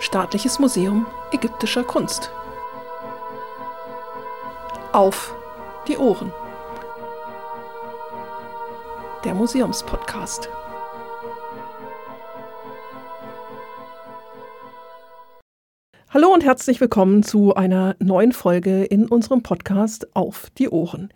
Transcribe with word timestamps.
Staatliches 0.00 0.58
Museum 0.58 1.06
ägyptischer 1.30 1.84
Kunst. 1.84 2.32
Auf 4.92 5.34
die 5.86 5.98
Ohren. 5.98 6.32
Der 9.24 9.34
Museumspodcast. 9.34 10.48
Hallo 16.08 16.32
und 16.32 16.44
herzlich 16.44 16.80
willkommen 16.80 17.22
zu 17.22 17.54
einer 17.54 17.94
neuen 17.98 18.32
Folge 18.32 18.84
in 18.84 19.06
unserem 19.06 19.42
Podcast 19.42 20.16
Auf 20.16 20.48
die 20.56 20.70
Ohren. 20.70 21.12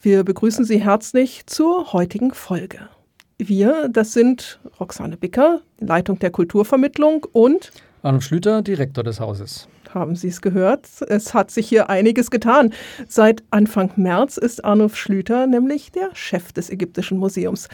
Wir 0.00 0.24
begrüßen 0.24 0.64
Sie 0.64 0.82
herzlich 0.82 1.44
zur 1.44 1.92
heutigen 1.92 2.32
Folge. 2.32 2.88
Wir, 3.36 3.90
das 3.90 4.14
sind 4.14 4.58
Roxane 4.80 5.18
Bicker, 5.18 5.60
Leitung 5.80 6.18
der 6.18 6.30
Kulturvermittlung 6.30 7.26
und 7.30 7.72
Arnulf 8.02 8.24
Schlüter, 8.24 8.62
Direktor 8.62 9.04
des 9.04 9.20
Hauses. 9.20 9.68
Haben 9.94 10.16
Sie 10.16 10.28
es 10.28 10.40
gehört? 10.40 10.88
Es 11.08 11.34
hat 11.34 11.50
sich 11.50 11.68
hier 11.68 11.88
einiges 11.88 12.30
getan. 12.30 12.72
Seit 13.06 13.44
Anfang 13.50 13.92
März 13.96 14.38
ist 14.38 14.64
Arnulf 14.64 14.96
Schlüter 14.96 15.46
nämlich 15.46 15.92
der 15.92 16.10
Chef 16.14 16.52
des 16.52 16.70
Ägyptischen 16.70 17.18
Museums. 17.18 17.68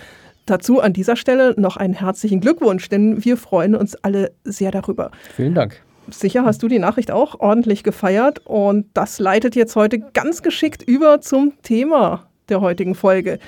Dazu 0.45 0.81
an 0.81 0.93
dieser 0.93 1.17
Stelle 1.17 1.55
noch 1.59 1.77
einen 1.77 1.95
herzlichen 1.95 2.41
Glückwunsch, 2.41 2.89
denn 2.89 3.25
wir 3.25 3.37
freuen 3.37 3.75
uns 3.75 3.95
alle 3.97 4.33
sehr 4.45 4.71
darüber. 4.71 5.11
Vielen 5.35 5.55
Dank. 5.55 5.83
Sicher 6.11 6.45
hast 6.45 6.63
du 6.63 6.69
die 6.69 6.79
Nachricht 6.79 7.11
auch 7.11 7.39
ordentlich 7.41 7.83
gefeiert 7.83 8.41
und 8.47 8.87
das 8.95 9.19
leitet 9.19 9.57
jetzt 9.57 9.77
heute 9.77 9.99
ganz 9.99 10.43
geschickt 10.43 10.83
über 10.83 11.21
zum 11.21 11.53
Thema 11.63 12.29
der 12.49 12.61
heutigen 12.61 12.95
Folge. 12.95 13.39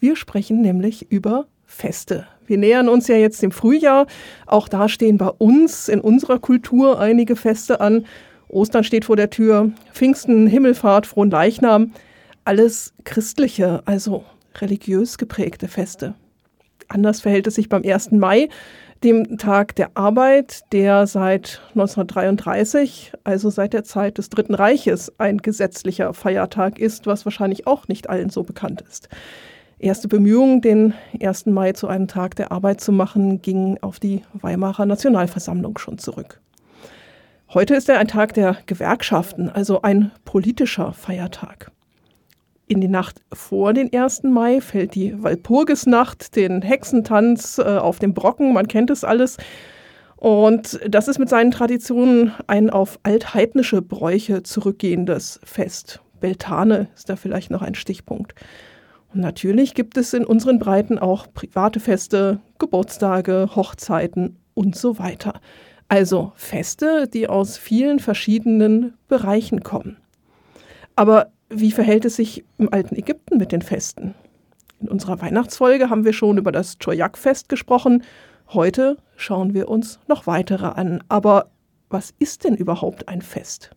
Wir 0.00 0.16
sprechen 0.16 0.60
nämlich 0.60 1.10
über 1.10 1.46
Feste. 1.64 2.26
Wir 2.48 2.58
nähern 2.58 2.88
uns 2.88 3.06
ja 3.08 3.16
jetzt 3.16 3.42
dem 3.42 3.52
Frühjahr. 3.52 4.06
Auch 4.46 4.68
da 4.68 4.88
stehen 4.88 5.18
bei 5.18 5.28
uns 5.28 5.88
in 5.88 6.00
unserer 6.00 6.38
Kultur 6.38 6.98
einige 6.98 7.36
Feste 7.36 7.80
an. 7.80 8.06
Ostern 8.48 8.84
steht 8.84 9.04
vor 9.04 9.16
der 9.16 9.30
Tür, 9.30 9.70
Pfingsten, 9.92 10.46
Himmelfahrt, 10.46 11.06
Frohen 11.06 11.30
Leichnam. 11.30 11.92
Alles 12.44 12.94
christliche, 13.04 13.82
also 13.84 14.24
religiös 14.60 15.18
geprägte 15.18 15.68
Feste. 15.68 16.14
Anders 16.88 17.20
verhält 17.20 17.46
es 17.46 17.56
sich 17.56 17.68
beim 17.68 17.82
1. 17.84 18.12
Mai, 18.12 18.48
dem 19.04 19.36
Tag 19.36 19.76
der 19.76 19.90
Arbeit, 19.94 20.62
der 20.72 21.06
seit 21.06 21.60
1933, 21.70 23.12
also 23.22 23.50
seit 23.50 23.74
der 23.74 23.84
Zeit 23.84 24.18
des 24.18 24.30
Dritten 24.30 24.54
Reiches, 24.54 25.12
ein 25.18 25.38
gesetzlicher 25.38 26.14
Feiertag 26.14 26.78
ist, 26.78 27.06
was 27.06 27.26
wahrscheinlich 27.26 27.66
auch 27.66 27.86
nicht 27.88 28.08
allen 28.08 28.30
so 28.30 28.42
bekannt 28.42 28.82
ist. 28.88 29.08
Erste 29.80 30.08
Bemühungen, 30.08 30.60
den 30.60 30.94
1. 31.22 31.46
Mai 31.46 31.72
zu 31.72 31.86
einem 31.86 32.08
Tag 32.08 32.34
der 32.34 32.50
Arbeit 32.50 32.80
zu 32.80 32.90
machen, 32.90 33.40
gingen 33.42 33.80
auf 33.80 34.00
die 34.00 34.22
Weimarer 34.32 34.86
Nationalversammlung 34.86 35.78
schon 35.78 35.98
zurück. 35.98 36.40
Heute 37.54 37.76
ist 37.76 37.88
er 37.88 38.00
ein 38.00 38.08
Tag 38.08 38.34
der 38.34 38.56
Gewerkschaften, 38.66 39.48
also 39.48 39.80
ein 39.82 40.10
politischer 40.24 40.92
Feiertag. 40.92 41.70
In 42.66 42.80
die 42.80 42.88
Nacht 42.88 43.22
vor 43.32 43.72
den 43.72 43.92
1. 43.92 44.24
Mai 44.24 44.60
fällt 44.60 44.96
die 44.96 45.22
Walpurgisnacht, 45.22 46.34
den 46.34 46.60
Hexentanz 46.60 47.58
äh, 47.58 47.62
auf 47.62 48.00
dem 48.00 48.14
Brocken, 48.14 48.52
man 48.52 48.66
kennt 48.66 48.90
es 48.90 49.04
alles. 49.04 49.36
Und 50.16 50.80
das 50.88 51.06
ist 51.06 51.20
mit 51.20 51.28
seinen 51.28 51.52
Traditionen 51.52 52.32
ein 52.48 52.68
auf 52.68 52.98
altheidnische 53.04 53.80
Bräuche 53.80 54.42
zurückgehendes 54.42 55.38
Fest. 55.44 56.00
Beltane 56.18 56.88
ist 56.96 57.08
da 57.08 57.14
vielleicht 57.14 57.52
noch 57.52 57.62
ein 57.62 57.76
Stichpunkt. 57.76 58.34
Und 59.12 59.20
natürlich 59.20 59.74
gibt 59.74 59.96
es 59.96 60.12
in 60.12 60.24
unseren 60.24 60.58
Breiten 60.58 60.98
auch 60.98 61.26
private 61.32 61.80
Feste, 61.80 62.40
Geburtstage, 62.58 63.50
Hochzeiten 63.54 64.36
und 64.54 64.76
so 64.76 64.98
weiter. 64.98 65.40
Also 65.88 66.32
Feste, 66.34 67.08
die 67.08 67.28
aus 67.28 67.56
vielen 67.56 67.98
verschiedenen 67.98 68.94
Bereichen 69.08 69.62
kommen. 69.62 69.96
Aber 70.96 71.32
wie 71.48 71.72
verhält 71.72 72.04
es 72.04 72.16
sich 72.16 72.44
im 72.58 72.72
alten 72.72 72.96
Ägypten 72.96 73.38
mit 73.38 73.52
den 73.52 73.62
Festen? 73.62 74.14
In 74.80 74.88
unserer 74.88 75.20
Weihnachtsfolge 75.20 75.88
haben 75.88 76.04
wir 76.04 76.12
schon 76.12 76.36
über 76.36 76.52
das 76.52 76.78
Choyak-Fest 76.78 77.48
gesprochen. 77.48 78.04
Heute 78.48 78.98
schauen 79.16 79.54
wir 79.54 79.68
uns 79.68 79.98
noch 80.06 80.26
weitere 80.26 80.66
an. 80.66 81.02
Aber 81.08 81.50
was 81.88 82.12
ist 82.18 82.44
denn 82.44 82.54
überhaupt 82.54 83.08
ein 83.08 83.22
Fest? 83.22 83.70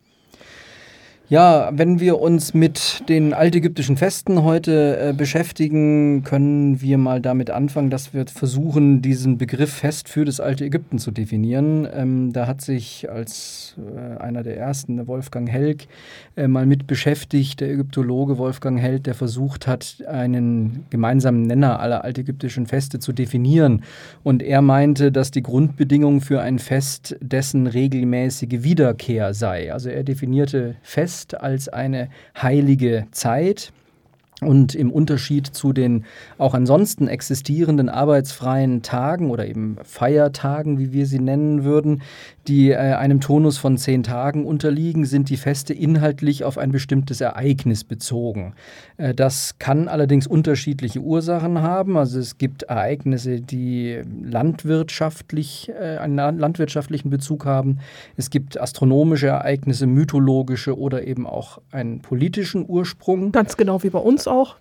Ja, 1.31 1.69
wenn 1.71 2.01
wir 2.01 2.19
uns 2.19 2.53
mit 2.53 3.07
den 3.07 3.33
altägyptischen 3.33 3.95
Festen 3.95 4.43
heute 4.43 4.97
äh, 4.99 5.13
beschäftigen, 5.13 6.25
können 6.25 6.81
wir 6.81 6.97
mal 6.97 7.21
damit 7.21 7.49
anfangen, 7.49 7.89
dass 7.89 8.13
wir 8.13 8.25
versuchen, 8.27 9.01
diesen 9.01 9.37
Begriff 9.37 9.71
Fest 9.71 10.09
für 10.09 10.25
das 10.25 10.41
alte 10.41 10.65
Ägypten 10.65 10.99
zu 10.99 11.09
definieren. 11.11 11.87
Ähm, 11.95 12.33
da 12.33 12.47
hat 12.47 12.59
sich 12.59 13.09
als 13.09 13.77
äh, 13.77 14.19
einer 14.21 14.43
der 14.43 14.57
ersten 14.57 15.07
Wolfgang 15.07 15.49
Helg 15.49 15.87
äh, 16.35 16.49
mal 16.49 16.65
mit 16.65 16.85
beschäftigt, 16.85 17.61
der 17.61 17.69
Ägyptologe 17.69 18.37
Wolfgang 18.37 18.77
Held, 18.77 19.05
der 19.05 19.15
versucht 19.15 19.67
hat, 19.67 20.03
einen 20.09 20.85
gemeinsamen 20.89 21.43
Nenner 21.43 21.79
aller 21.79 22.03
altägyptischen 22.03 22.67
Feste 22.67 22.99
zu 22.99 23.13
definieren. 23.13 23.83
Und 24.23 24.43
er 24.43 24.61
meinte, 24.61 25.13
dass 25.13 25.31
die 25.31 25.43
Grundbedingung 25.43 26.19
für 26.19 26.41
ein 26.41 26.59
Fest 26.59 27.15
dessen 27.21 27.67
regelmäßige 27.67 28.63
Wiederkehr 28.63 29.33
sei. 29.33 29.71
Also 29.71 29.87
er 29.87 30.03
definierte 30.03 30.75
Fest 30.81 31.20
Fest 31.21 31.39
als 31.39 31.69
eine 31.69 32.09
heilige 32.41 33.07
Zeit. 33.11 33.71
Und 34.43 34.73
im 34.73 34.91
Unterschied 34.91 35.45
zu 35.45 35.71
den 35.71 36.03
auch 36.39 36.55
ansonsten 36.55 37.07
existierenden 37.07 37.89
arbeitsfreien 37.89 38.81
Tagen 38.81 39.29
oder 39.29 39.45
eben 39.45 39.77
Feiertagen, 39.83 40.79
wie 40.79 40.93
wir 40.93 41.05
sie 41.05 41.19
nennen 41.19 41.63
würden, 41.63 42.01
die 42.47 42.71
äh, 42.71 42.75
einem 42.75 43.21
Tonus 43.21 43.57
von 43.57 43.77
zehn 43.77 44.03
Tagen 44.03 44.45
unterliegen, 44.45 45.05
sind 45.05 45.29
die 45.29 45.37
Feste 45.37 45.73
inhaltlich 45.73 46.43
auf 46.43 46.57
ein 46.57 46.71
bestimmtes 46.71 47.21
Ereignis 47.21 47.83
bezogen. 47.83 48.53
Äh, 48.97 49.13
das 49.13 49.59
kann 49.59 49.87
allerdings 49.87 50.27
unterschiedliche 50.27 50.99
Ursachen 50.99 51.61
haben. 51.61 51.97
Also 51.97 52.19
es 52.19 52.37
gibt 52.37 52.63
Ereignisse, 52.63 53.41
die 53.41 54.01
landwirtschaftlich, 54.23 55.71
äh, 55.79 55.97
einen 55.97 56.39
landwirtschaftlichen 56.39 57.09
Bezug 57.09 57.45
haben. 57.45 57.79
Es 58.17 58.29
gibt 58.29 58.59
astronomische 58.59 59.27
Ereignisse, 59.27 59.85
mythologische 59.85 60.77
oder 60.77 61.05
eben 61.07 61.27
auch 61.27 61.59
einen 61.71 62.01
politischen 62.01 62.65
Ursprung. 62.67 63.31
Ganz 63.31 63.57
genau 63.57 63.83
wie 63.83 63.89
bei 63.89 63.99
uns 63.99 64.27
auch 64.27 64.55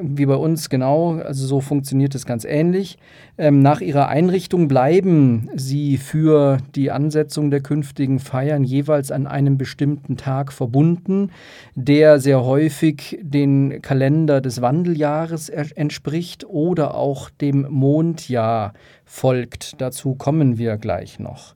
wie 0.00 0.26
bei 0.26 0.34
uns, 0.34 0.68
genau. 0.68 1.14
Also 1.14 1.46
so 1.46 1.60
funktioniert 1.60 2.14
es 2.14 2.26
ganz 2.26 2.44
ähnlich. 2.44 2.98
Ähm, 3.38 3.60
nach 3.60 3.80
ihrer 3.80 4.08
Einrichtung 4.08 4.68
bleiben 4.68 5.48
sie 5.54 5.96
für 5.96 6.58
die 6.74 6.90
Ansetzung 6.90 7.50
der 7.50 7.60
künftigen 7.60 8.18
Feiern 8.18 8.64
jeweils 8.64 9.10
an 9.10 9.26
einem 9.26 9.58
bestimmten 9.58 10.16
Tag 10.16 10.52
verbunden, 10.52 11.30
der 11.74 12.20
sehr 12.20 12.44
häufig 12.44 13.18
den 13.22 13.82
Kalender 13.82 14.40
des 14.40 14.60
Wandeljahres 14.60 15.48
entspricht 15.48 16.44
oder 16.44 16.94
auch 16.94 17.30
dem 17.30 17.66
Mondjahr 17.68 18.74
folgt. 19.04 19.80
Dazu 19.80 20.14
kommen 20.14 20.58
wir 20.58 20.76
gleich 20.76 21.18
noch. 21.18 21.54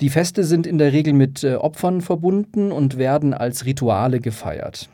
Die 0.00 0.08
Feste 0.08 0.44
sind 0.44 0.66
in 0.66 0.78
der 0.78 0.92
Regel 0.92 1.12
mit 1.12 1.44
äh, 1.44 1.56
Opfern 1.56 2.00
verbunden 2.00 2.72
und 2.72 2.96
werden 2.96 3.34
als 3.34 3.66
Rituale 3.66 4.20
gefeiert. 4.20 4.88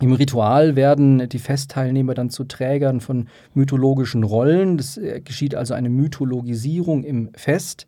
Im 0.00 0.12
Ritual 0.12 0.76
werden 0.76 1.28
die 1.28 1.38
Festteilnehmer 1.38 2.14
dann 2.14 2.30
zu 2.30 2.44
Trägern 2.44 3.00
von 3.00 3.28
mythologischen 3.52 4.24
Rollen. 4.24 4.78
Das 4.78 4.96
äh, 4.96 5.20
geschieht 5.20 5.54
also 5.54 5.74
eine 5.74 5.90
Mythologisierung 5.90 7.04
im 7.04 7.30
Fest. 7.34 7.86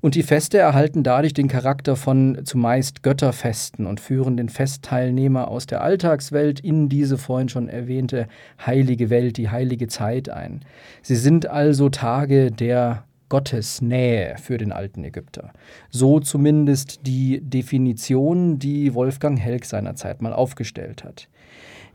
Und 0.00 0.16
die 0.16 0.22
Feste 0.22 0.58
erhalten 0.58 1.04
dadurch 1.04 1.34
den 1.34 1.46
Charakter 1.46 1.94
von 1.94 2.40
zumeist 2.44 3.02
Götterfesten 3.04 3.86
und 3.86 4.00
führen 4.00 4.36
den 4.36 4.48
Festteilnehmer 4.48 5.46
aus 5.46 5.66
der 5.66 5.82
Alltagswelt 5.82 6.58
in 6.58 6.88
diese 6.88 7.18
vorhin 7.18 7.48
schon 7.48 7.68
erwähnte 7.68 8.26
heilige 8.66 9.10
Welt, 9.10 9.36
die 9.36 9.50
heilige 9.50 9.86
Zeit 9.86 10.28
ein. 10.28 10.64
Sie 11.02 11.14
sind 11.14 11.46
also 11.46 11.88
Tage 11.88 12.50
der 12.50 13.04
Gottesnähe 13.28 14.36
für 14.38 14.58
den 14.58 14.72
alten 14.72 15.04
Ägypter. 15.04 15.52
So 15.90 16.18
zumindest 16.18 17.06
die 17.06 17.40
Definition, 17.40 18.58
die 18.58 18.94
Wolfgang 18.94 19.38
Helg 19.38 19.64
seinerzeit 19.66 20.20
mal 20.20 20.32
aufgestellt 20.32 21.04
hat. 21.04 21.28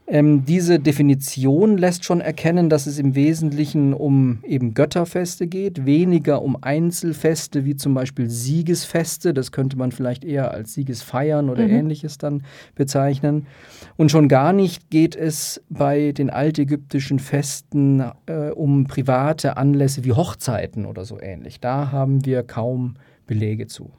Ähm, 0.09 0.45
diese 0.45 0.79
Definition 0.79 1.77
lässt 1.77 2.05
schon 2.05 2.21
erkennen, 2.21 2.69
dass 2.69 2.87
es 2.87 2.97
im 2.97 3.13
Wesentlichen 3.13 3.93
um 3.93 4.39
eben 4.43 4.73
Götterfeste 4.73 5.47
geht, 5.47 5.85
weniger 5.85 6.41
um 6.41 6.57
Einzelfeste 6.61 7.65
wie 7.65 7.75
zum 7.75 7.93
Beispiel 7.93 8.29
Siegesfeste. 8.29 9.33
Das 9.33 9.51
könnte 9.51 9.77
man 9.77 9.91
vielleicht 9.91 10.23
eher 10.23 10.51
als 10.51 10.73
Siegesfeiern 10.73 11.49
oder 11.49 11.63
mhm. 11.63 11.73
ähnliches 11.73 12.17
dann 12.17 12.43
bezeichnen. 12.73 13.47
Und 13.97 14.09
schon 14.09 14.29
gar 14.29 14.53
nicht 14.53 14.89
geht 14.89 15.17
es 15.17 15.61
bei 15.69 16.13
den 16.13 16.29
altägyptischen 16.29 17.19
Festen 17.19 18.01
äh, 18.27 18.51
um 18.51 18.87
private 18.87 19.57
Anlässe 19.57 20.05
wie 20.05 20.13
Hochzeiten 20.13 20.85
oder 20.85 21.03
so 21.03 21.19
ähnlich. 21.19 21.59
Da 21.59 21.91
haben 21.91 22.25
wir 22.25 22.43
kaum 22.43 22.95
Belege 23.25 23.67
zu. 23.67 23.91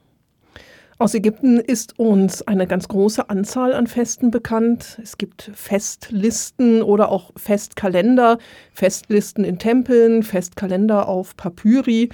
Aus 1.00 1.14
Ägypten 1.14 1.60
ist 1.60 1.96
uns 2.00 2.42
eine 2.42 2.66
ganz 2.66 2.88
große 2.88 3.30
Anzahl 3.30 3.72
an 3.72 3.86
Festen 3.86 4.32
bekannt. 4.32 4.98
Es 5.00 5.16
gibt 5.16 5.48
Festlisten 5.54 6.82
oder 6.82 7.12
auch 7.12 7.30
Festkalender, 7.36 8.38
Festlisten 8.72 9.44
in 9.44 9.60
Tempeln, 9.60 10.24
Festkalender 10.24 11.06
auf 11.06 11.36
Papyri. 11.36 12.08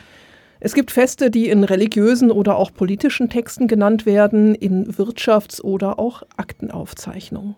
Es 0.60 0.74
gibt 0.74 0.90
Feste, 0.90 1.30
die 1.30 1.48
in 1.48 1.64
religiösen 1.64 2.30
oder 2.30 2.56
auch 2.56 2.74
politischen 2.74 3.30
Texten 3.30 3.68
genannt 3.68 4.04
werden, 4.04 4.54
in 4.54 4.92
Wirtschafts- 4.92 5.62
oder 5.62 5.98
auch 5.98 6.22
Aktenaufzeichnungen. 6.36 7.56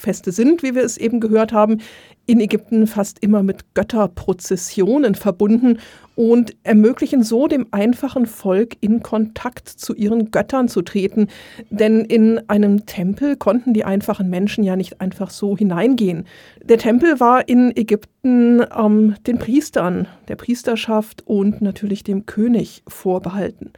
Feste 0.00 0.32
sind, 0.32 0.62
wie 0.62 0.74
wir 0.74 0.84
es 0.84 0.96
eben 0.96 1.20
gehört 1.20 1.52
haben, 1.52 1.78
in 2.26 2.40
Ägypten 2.40 2.86
fast 2.86 3.22
immer 3.22 3.42
mit 3.42 3.74
Götterprozessionen 3.74 5.14
verbunden 5.14 5.78
und 6.14 6.54
ermöglichen 6.62 7.22
so 7.22 7.46
dem 7.46 7.68
einfachen 7.70 8.26
Volk 8.26 8.76
in 8.80 9.02
Kontakt 9.02 9.68
zu 9.68 9.94
ihren 9.94 10.30
Göttern 10.30 10.68
zu 10.68 10.82
treten. 10.82 11.28
Denn 11.70 12.04
in 12.04 12.40
einem 12.48 12.84
Tempel 12.84 13.36
konnten 13.36 13.72
die 13.72 13.84
einfachen 13.84 14.28
Menschen 14.28 14.62
ja 14.62 14.76
nicht 14.76 15.00
einfach 15.00 15.30
so 15.30 15.56
hineingehen. 15.56 16.26
Der 16.62 16.78
Tempel 16.78 17.18
war 17.18 17.48
in 17.48 17.74
Ägypten 17.74 18.62
ähm, 18.76 19.14
den 19.26 19.38
Priestern, 19.38 20.06
der 20.28 20.36
Priesterschaft 20.36 21.26
und 21.26 21.62
natürlich 21.62 22.04
dem 22.04 22.26
König 22.26 22.82
vorbehalten. 22.86 23.72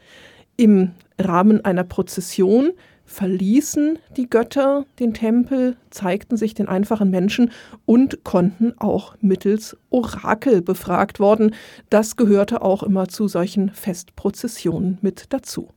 Im 0.56 0.90
Rahmen 1.20 1.64
einer 1.64 1.84
Prozession 1.84 2.73
verließen 3.11 3.99
die 4.17 4.31
Götter 4.31 4.87
den 5.01 5.15
Tempel, 5.15 5.77
zeigten 5.91 6.37
sich 6.37 6.55
den 6.55 6.69
einfachen 6.69 7.11
Menschen 7.11 7.51
und 7.85 8.23
konnten 8.23 8.73
auch 8.79 9.17
mittels 9.21 9.77
Orakel 9.91 10.62
befragt 10.62 11.19
worden. 11.19 11.55
Das 11.91 12.15
gehörte 12.17 12.62
auch 12.62 12.85
immer 12.85 13.09
zu 13.09 13.27
solchen 13.27 13.71
Festprozessionen 13.71 14.99
mit 15.03 15.25
dazu. 15.31 15.69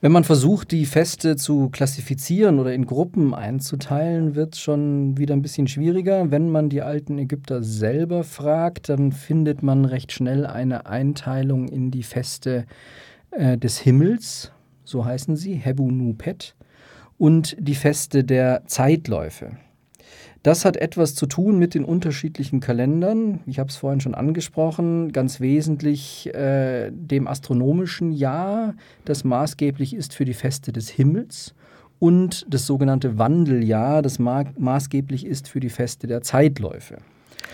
Wenn 0.00 0.10
man 0.10 0.24
versucht, 0.24 0.72
die 0.72 0.86
Feste 0.86 1.36
zu 1.36 1.68
klassifizieren 1.68 2.58
oder 2.58 2.74
in 2.74 2.86
Gruppen 2.86 3.32
einzuteilen, 3.32 4.34
wird 4.34 4.54
es 4.54 4.60
schon 4.60 5.16
wieder 5.16 5.36
ein 5.36 5.42
bisschen 5.42 5.68
schwieriger. 5.68 6.32
Wenn 6.32 6.50
man 6.50 6.68
die 6.68 6.82
alten 6.82 7.16
Ägypter 7.18 7.62
selber 7.62 8.24
fragt, 8.24 8.88
dann 8.88 9.12
findet 9.12 9.62
man 9.62 9.84
recht 9.84 10.10
schnell 10.10 10.46
eine 10.46 10.86
Einteilung 10.86 11.68
in 11.68 11.92
die 11.92 12.02
Feste 12.02 12.66
äh, 13.30 13.56
des 13.56 13.78
Himmels, 13.78 14.50
so 14.84 15.04
heißen 15.04 15.36
sie, 15.36 15.54
Hebu 15.54 15.90
Nupet, 15.90 16.54
und 17.18 17.56
die 17.58 17.74
Feste 17.74 18.24
der 18.24 18.62
Zeitläufe. 18.66 19.56
Das 20.42 20.64
hat 20.64 20.76
etwas 20.76 21.14
zu 21.14 21.26
tun 21.26 21.58
mit 21.58 21.74
den 21.74 21.84
unterschiedlichen 21.84 22.58
Kalendern. 22.58 23.40
Ich 23.46 23.60
habe 23.60 23.68
es 23.68 23.76
vorhin 23.76 24.00
schon 24.00 24.16
angesprochen, 24.16 25.12
ganz 25.12 25.38
wesentlich 25.38 26.34
äh, 26.34 26.90
dem 26.90 27.28
astronomischen 27.28 28.10
Jahr, 28.10 28.74
das 29.04 29.22
maßgeblich 29.22 29.94
ist 29.94 30.14
für 30.14 30.24
die 30.24 30.34
Feste 30.34 30.72
des 30.72 30.88
Himmels, 30.88 31.54
und 32.00 32.44
das 32.52 32.66
sogenannte 32.66 33.16
Wandeljahr, 33.16 34.02
das 34.02 34.18
ma 34.18 34.42
maßgeblich 34.58 35.24
ist 35.24 35.46
für 35.46 35.60
die 35.60 35.70
Feste 35.70 36.08
der 36.08 36.22
Zeitläufe. 36.22 36.96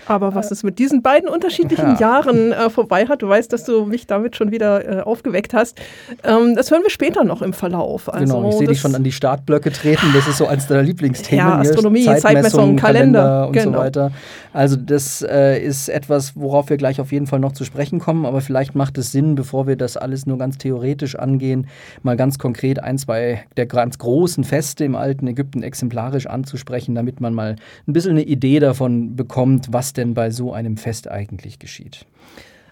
Aber 0.05 0.33
was 0.33 0.51
es 0.51 0.63
mit 0.63 0.79
diesen 0.79 1.01
beiden 1.01 1.29
unterschiedlichen 1.29 1.91
ja. 1.93 1.99
Jahren 1.99 2.51
äh, 2.51 2.69
vorbei 2.69 3.05
hat, 3.05 3.21
du 3.21 3.29
weißt, 3.29 3.53
dass 3.53 3.63
du 3.63 3.85
mich 3.85 4.07
damit 4.07 4.35
schon 4.35 4.51
wieder 4.51 4.99
äh, 4.99 5.01
aufgeweckt 5.01 5.53
hast. 5.53 5.79
Ähm, 6.23 6.55
das 6.55 6.71
hören 6.71 6.81
wir 6.81 6.89
später 6.89 7.23
noch 7.23 7.41
im 7.41 7.53
Verlauf. 7.53 8.11
Also 8.11 8.37
genau, 8.37 8.49
ich 8.49 8.55
sehe 8.55 8.67
dich 8.67 8.79
schon 8.79 8.95
an 8.95 9.03
die 9.03 9.11
Startblöcke 9.11 9.71
treten. 9.71 10.07
Das 10.13 10.27
ist 10.27 10.37
so 10.37 10.47
eins 10.47 10.67
deiner 10.67 10.81
Lieblingsthemen. 10.81 11.45
Ja, 11.45 11.59
Astronomie, 11.59 12.05
Zeitmessung, 12.05 12.75
Kalender, 12.75 13.19
Kalender 13.19 13.47
und 13.47 13.53
genau. 13.53 13.71
so 13.77 13.77
weiter. 13.77 14.11
Also 14.51 14.75
das 14.75 15.21
äh, 15.21 15.63
ist 15.63 15.89
etwas, 15.89 16.35
worauf 16.35 16.69
wir 16.69 16.77
gleich 16.77 16.99
auf 16.99 17.11
jeden 17.11 17.27
Fall 17.27 17.39
noch 17.39 17.51
zu 17.51 17.63
sprechen 17.63 17.99
kommen. 17.99 18.25
Aber 18.25 18.41
vielleicht 18.41 18.75
macht 18.75 18.97
es 18.97 19.11
Sinn, 19.11 19.35
bevor 19.35 19.67
wir 19.67 19.75
das 19.75 19.95
alles 19.95 20.25
nur 20.25 20.37
ganz 20.37 20.57
theoretisch 20.57 21.15
angehen, 21.15 21.67
mal 22.01 22.17
ganz 22.17 22.39
konkret 22.39 22.81
ein, 22.83 22.97
zwei 22.97 23.43
der 23.57 23.67
ganz 23.67 23.97
großen 23.99 24.43
Feste 24.43 24.85
im 24.85 24.95
alten 24.95 25.27
Ägypten 25.27 25.63
exemplarisch 25.63 26.27
anzusprechen, 26.27 26.95
damit 26.95 27.21
man 27.21 27.33
mal 27.33 27.55
ein 27.87 27.93
bisschen 27.93 28.11
eine 28.11 28.23
Idee 28.23 28.59
davon 28.59 29.15
bekommt, 29.15 29.67
was 29.71 29.78
denn 29.93 30.13
bei 30.13 30.31
so 30.31 30.53
einem 30.53 30.77
Fest 30.77 31.09
eigentlich 31.09 31.59
geschieht. 31.59 32.05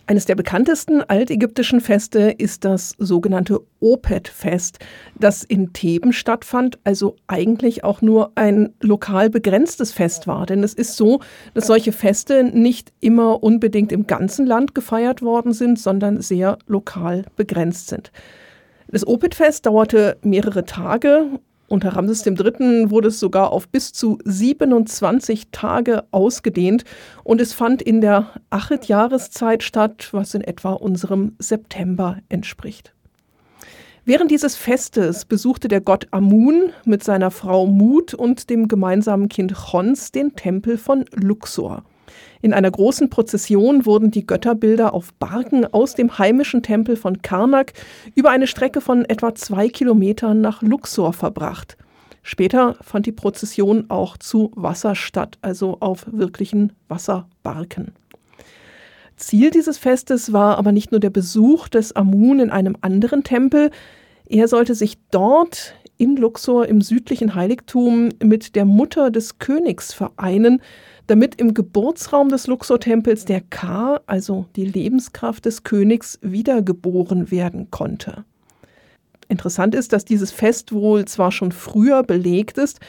Eines 0.09 0.23
der 0.23 0.35
bekanntesten 0.35 1.01
altägyptischen 1.01 1.81
Feste 1.81 2.33
ist 2.37 2.63
das 2.63 2.95
sogenannte 2.97 3.59
Opet-Fest, 3.81 4.79
das 5.19 5.43
in 5.43 5.73
Theben 5.73 6.13
stattfand, 6.13 6.79
also 6.85 7.17
eigentlich 7.27 7.83
auch 7.83 8.01
nur 8.01 8.31
ein 8.35 8.73
lokal 8.79 9.29
begrenztes 9.29 9.91
Fest 9.91 10.25
war. 10.25 10.45
Denn 10.45 10.63
es 10.63 10.73
ist 10.73 10.95
so, 10.95 11.19
dass 11.53 11.67
solche 11.67 11.91
Feste 11.91 12.45
nicht 12.45 12.93
immer 13.01 13.43
unbedingt 13.43 13.91
im 13.91 14.07
ganzen 14.07 14.45
Land 14.45 14.73
gefeiert 14.73 15.21
worden 15.21 15.51
sind, 15.51 15.77
sondern 15.77 16.21
sehr 16.21 16.57
lokal 16.67 17.25
begrenzt 17.35 17.89
sind. 17.89 18.13
Das 18.89 19.05
Opet-Fest 19.05 19.65
dauerte 19.65 20.17
mehrere 20.21 20.63
Tage 20.63 21.41
unter 21.67 21.89
Ramses 21.89 22.25
III. 22.25 22.89
wurde 22.89 23.09
es 23.09 23.19
sogar 23.19 23.51
auf 23.51 23.67
bis 23.67 23.93
zu 23.93 24.17
27 24.23 25.51
Tage 25.51 26.05
ausgedehnt 26.11 26.83
und 27.23 27.41
es 27.41 27.53
fand 27.53 27.81
in 27.81 28.01
der 28.01 28.31
Achet-Jahreszeit 28.49 29.63
statt, 29.63 30.09
was 30.11 30.33
in 30.33 30.41
etwa 30.41 30.73
unserem 30.73 31.35
September 31.39 32.17
entspricht. 32.29 32.93
Während 34.05 34.31
dieses 34.31 34.55
Festes 34.55 35.25
besuchte 35.25 35.67
der 35.67 35.81
Gott 35.81 36.07
Amun 36.11 36.71
mit 36.85 37.03
seiner 37.03 37.29
Frau 37.29 37.65
Mut 37.65 38.13
und 38.13 38.49
dem 38.49 38.69
gemeinsamen 38.69 39.27
Kind 39.27 39.53
Chons 39.53 40.13
den 40.13 40.35
Tempel 40.37 40.77
von 40.77 41.03
Luxor. 41.13 41.83
In 42.41 42.53
einer 42.53 42.69
großen 42.69 43.09
Prozession 43.09 43.85
wurden 43.85 44.11
die 44.11 44.25
Götterbilder 44.25 44.93
auf 44.93 45.13
Barken 45.13 45.65
aus 45.65 45.95
dem 45.95 46.17
heimischen 46.17 46.63
Tempel 46.63 46.95
von 46.95 47.21
Karnak 47.21 47.73
über 48.15 48.29
eine 48.29 48.47
Strecke 48.47 48.81
von 48.81 49.05
etwa 49.05 49.33
zwei 49.35 49.69
Kilometern 49.69 50.41
nach 50.41 50.61
Luxor 50.61 51.13
verbracht. 51.13 51.77
Später 52.21 52.75
fand 52.81 53.05
die 53.05 53.13
Prozession 53.13 53.85
auch 53.89 54.17
zu 54.17 54.51
Wasser 54.55 54.95
statt, 54.95 55.37
also 55.41 55.77
auf 55.79 56.05
wirklichen 56.11 56.73
Wasserbarken. 56.89 57.93
Ziel 59.15 59.49
dieses 59.49 59.77
Festes 59.77 60.33
war 60.33 60.57
aber 60.57 60.71
nicht 60.71 60.91
nur 60.91 60.99
der 60.99 61.09
Besuch 61.09 61.69
des 61.69 61.95
Amun 61.95 62.39
in 62.39 62.49
einem 62.51 62.75
anderen 62.81 63.23
Tempel, 63.23 63.71
er 64.29 64.49
sollte 64.49 64.75
sich 64.75 64.97
dort 65.09 65.73
in 65.97 66.17
Luxor 66.17 66.67
im 66.67 66.81
südlichen 66.81 67.33
Heiligtum 67.33 68.09
mit 68.21 68.55
der 68.55 68.65
Mutter 68.65 69.09
des 69.09 69.39
Königs 69.39 69.93
vereinen, 69.93 70.61
damit 71.07 71.35
im 71.35 71.53
Geburtsraum 71.53 72.29
des 72.29 72.47
Luxor-Tempels 72.47 73.25
der 73.25 73.41
Ka, 73.41 74.01
also 74.05 74.45
die 74.55 74.65
Lebenskraft 74.65 75.45
des 75.45 75.63
Königs, 75.63 76.19
wiedergeboren 76.21 77.31
werden 77.31 77.71
konnte. 77.71 78.25
Interessant 79.29 79.75
ist, 79.75 79.91
dass 79.91 80.05
dieses 80.05 80.31
Fest 80.31 80.71
wohl 80.71 81.03
zwar 81.05 81.33
schon 81.33 81.51
früher 81.51 82.03
belegt 82.03 82.57
ist, 82.57 82.79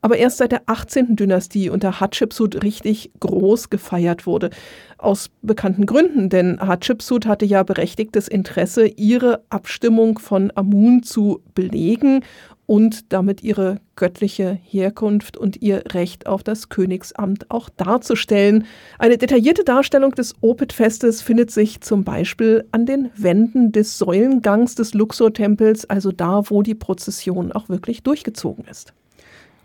aber 0.00 0.16
erst 0.16 0.38
seit 0.38 0.52
der 0.52 0.62
18. 0.66 1.16
Dynastie 1.16 1.70
unter 1.70 1.98
Hatschepsut 1.98 2.62
richtig 2.62 3.10
groß 3.18 3.68
gefeiert 3.68 4.24
wurde. 4.24 4.50
Aus 4.98 5.30
bekannten 5.42 5.86
Gründen, 5.86 6.28
denn 6.28 6.58
Hatschepsut 6.60 7.26
hatte 7.26 7.46
ja 7.46 7.62
berechtigtes 7.62 8.26
Interesse, 8.26 8.86
ihre 8.86 9.44
Abstimmung 9.48 10.18
von 10.18 10.52
Amun 10.56 11.04
zu 11.04 11.40
belegen 11.54 12.24
und 12.66 13.12
damit 13.12 13.42
ihre 13.42 13.80
göttliche 13.96 14.58
Herkunft 14.62 15.36
und 15.36 15.62
ihr 15.62 15.84
Recht 15.94 16.26
auf 16.26 16.42
das 16.42 16.68
Königsamt 16.68 17.50
auch 17.50 17.70
darzustellen. 17.70 18.66
Eine 18.98 19.16
detaillierte 19.16 19.64
Darstellung 19.64 20.10
des 20.12 20.34
Opet-Festes 20.42 21.22
findet 21.22 21.50
sich 21.50 21.80
zum 21.80 22.04
Beispiel 22.04 22.66
an 22.72 22.84
den 22.84 23.10
Wänden 23.16 23.72
des 23.72 23.96
Säulengangs 23.98 24.74
des 24.74 24.92
Luxor-Tempels, 24.92 25.88
also 25.88 26.12
da, 26.12 26.42
wo 26.50 26.62
die 26.62 26.74
Prozession 26.74 27.52
auch 27.52 27.70
wirklich 27.70 28.02
durchgezogen 28.02 28.66
ist. 28.66 28.92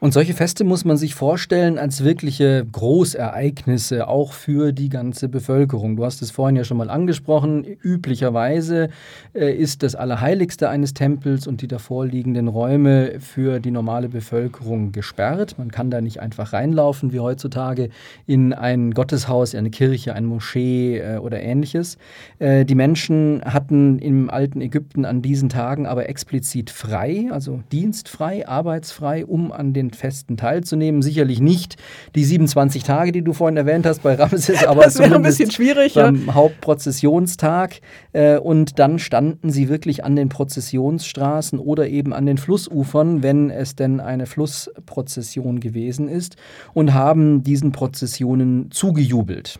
Und 0.03 0.11
solche 0.11 0.33
Feste 0.33 0.65
muss 0.65 0.83
man 0.83 0.97
sich 0.97 1.15
vorstellen 1.15 1.79
als 1.79 2.03
wirkliche 2.03 2.67
Großereignisse, 2.69 4.05
auch 4.09 4.33
für 4.33 4.73
die 4.73 4.89
ganze 4.89 5.29
Bevölkerung. 5.29 5.95
Du 5.95 6.03
hast 6.03 6.21
es 6.21 6.29
vorhin 6.29 6.57
ja 6.57 6.65
schon 6.65 6.75
mal 6.75 6.89
angesprochen. 6.89 7.63
Üblicherweise 7.63 8.89
äh, 9.33 9.55
ist 9.55 9.81
das 9.81 9.95
Allerheiligste 9.95 10.67
eines 10.67 10.93
Tempels 10.93 11.47
und 11.47 11.61
die 11.61 11.69
davorliegenden 11.69 12.49
Räume 12.49 13.21
für 13.21 13.61
die 13.61 13.71
normale 13.71 14.09
Bevölkerung 14.09 14.91
gesperrt. 14.91 15.57
Man 15.57 15.71
kann 15.71 15.89
da 15.89 16.01
nicht 16.01 16.19
einfach 16.19 16.51
reinlaufen 16.51 17.13
wie 17.13 17.21
heutzutage 17.21 17.87
in 18.27 18.51
ein 18.51 18.91
Gotteshaus, 18.91 19.55
eine 19.55 19.69
Kirche, 19.69 20.15
eine 20.15 20.27
Moschee 20.27 20.97
äh, 20.97 21.17
oder 21.19 21.41
ähnliches. 21.41 21.97
Äh, 22.39 22.65
die 22.65 22.75
Menschen 22.75 23.41
hatten 23.45 23.99
im 23.99 24.29
alten 24.29 24.59
Ägypten 24.59 25.05
an 25.05 25.21
diesen 25.21 25.47
Tagen 25.47 25.85
aber 25.85 26.09
explizit 26.09 26.71
frei, 26.71 27.29
also 27.31 27.61
dienstfrei, 27.71 28.45
arbeitsfrei, 28.45 29.25
um 29.25 29.53
an 29.53 29.71
den 29.71 29.92
Festen 29.93 30.37
teilzunehmen. 30.37 31.01
Sicherlich 31.01 31.39
nicht 31.39 31.75
die 32.15 32.23
27 32.23 32.83
Tage, 32.83 33.11
die 33.11 33.21
du 33.21 33.33
vorhin 33.33 33.57
erwähnt 33.57 33.85
hast 33.85 34.03
bei 34.03 34.15
Ramses, 34.15 34.63
aber 34.67 34.83
das 34.83 34.99
wäre 34.99 35.15
ein 35.15 35.21
bisschen 35.21 35.51
schwierig. 35.51 35.93
Beim 35.93 36.27
ja. 36.27 36.33
Hauptprozessionstag. 36.33 37.81
Äh, 38.13 38.37
und 38.37 38.79
dann 38.79 38.99
standen 38.99 39.49
sie 39.49 39.69
wirklich 39.69 40.03
an 40.03 40.15
den 40.15 40.29
Prozessionsstraßen 40.29 41.59
oder 41.59 41.87
eben 41.87 42.13
an 42.13 42.25
den 42.25 42.37
Flussufern, 42.37 43.23
wenn 43.23 43.49
es 43.49 43.75
denn 43.75 43.99
eine 43.99 44.25
Flussprozession 44.25 45.59
gewesen 45.59 46.07
ist, 46.07 46.35
und 46.73 46.93
haben 46.93 47.43
diesen 47.43 47.71
Prozessionen 47.71 48.71
zugejubelt. 48.71 49.59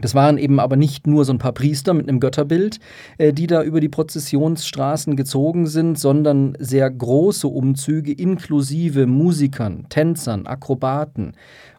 Das 0.00 0.14
waren 0.14 0.38
eben 0.38 0.58
aber 0.58 0.76
nicht 0.76 1.06
nur 1.06 1.24
so 1.24 1.32
ein 1.32 1.38
paar 1.38 1.52
Priester 1.52 1.92
mit 1.92 2.08
einem 2.08 2.18
Götterbild, 2.18 2.80
äh, 3.18 3.32
die 3.32 3.46
da 3.46 3.62
über 3.62 3.80
die 3.80 3.90
Prozessionsstraßen 3.90 5.16
gezogen 5.16 5.66
sind, 5.66 5.98
sondern 5.98 6.56
sehr 6.58 6.90
große 6.90 7.46
Umzüge 7.46 8.12
inklusive 8.12 9.06
Musikern, 9.06 9.86
Tänzern, 9.90 10.46
Akrobaten 10.46 11.34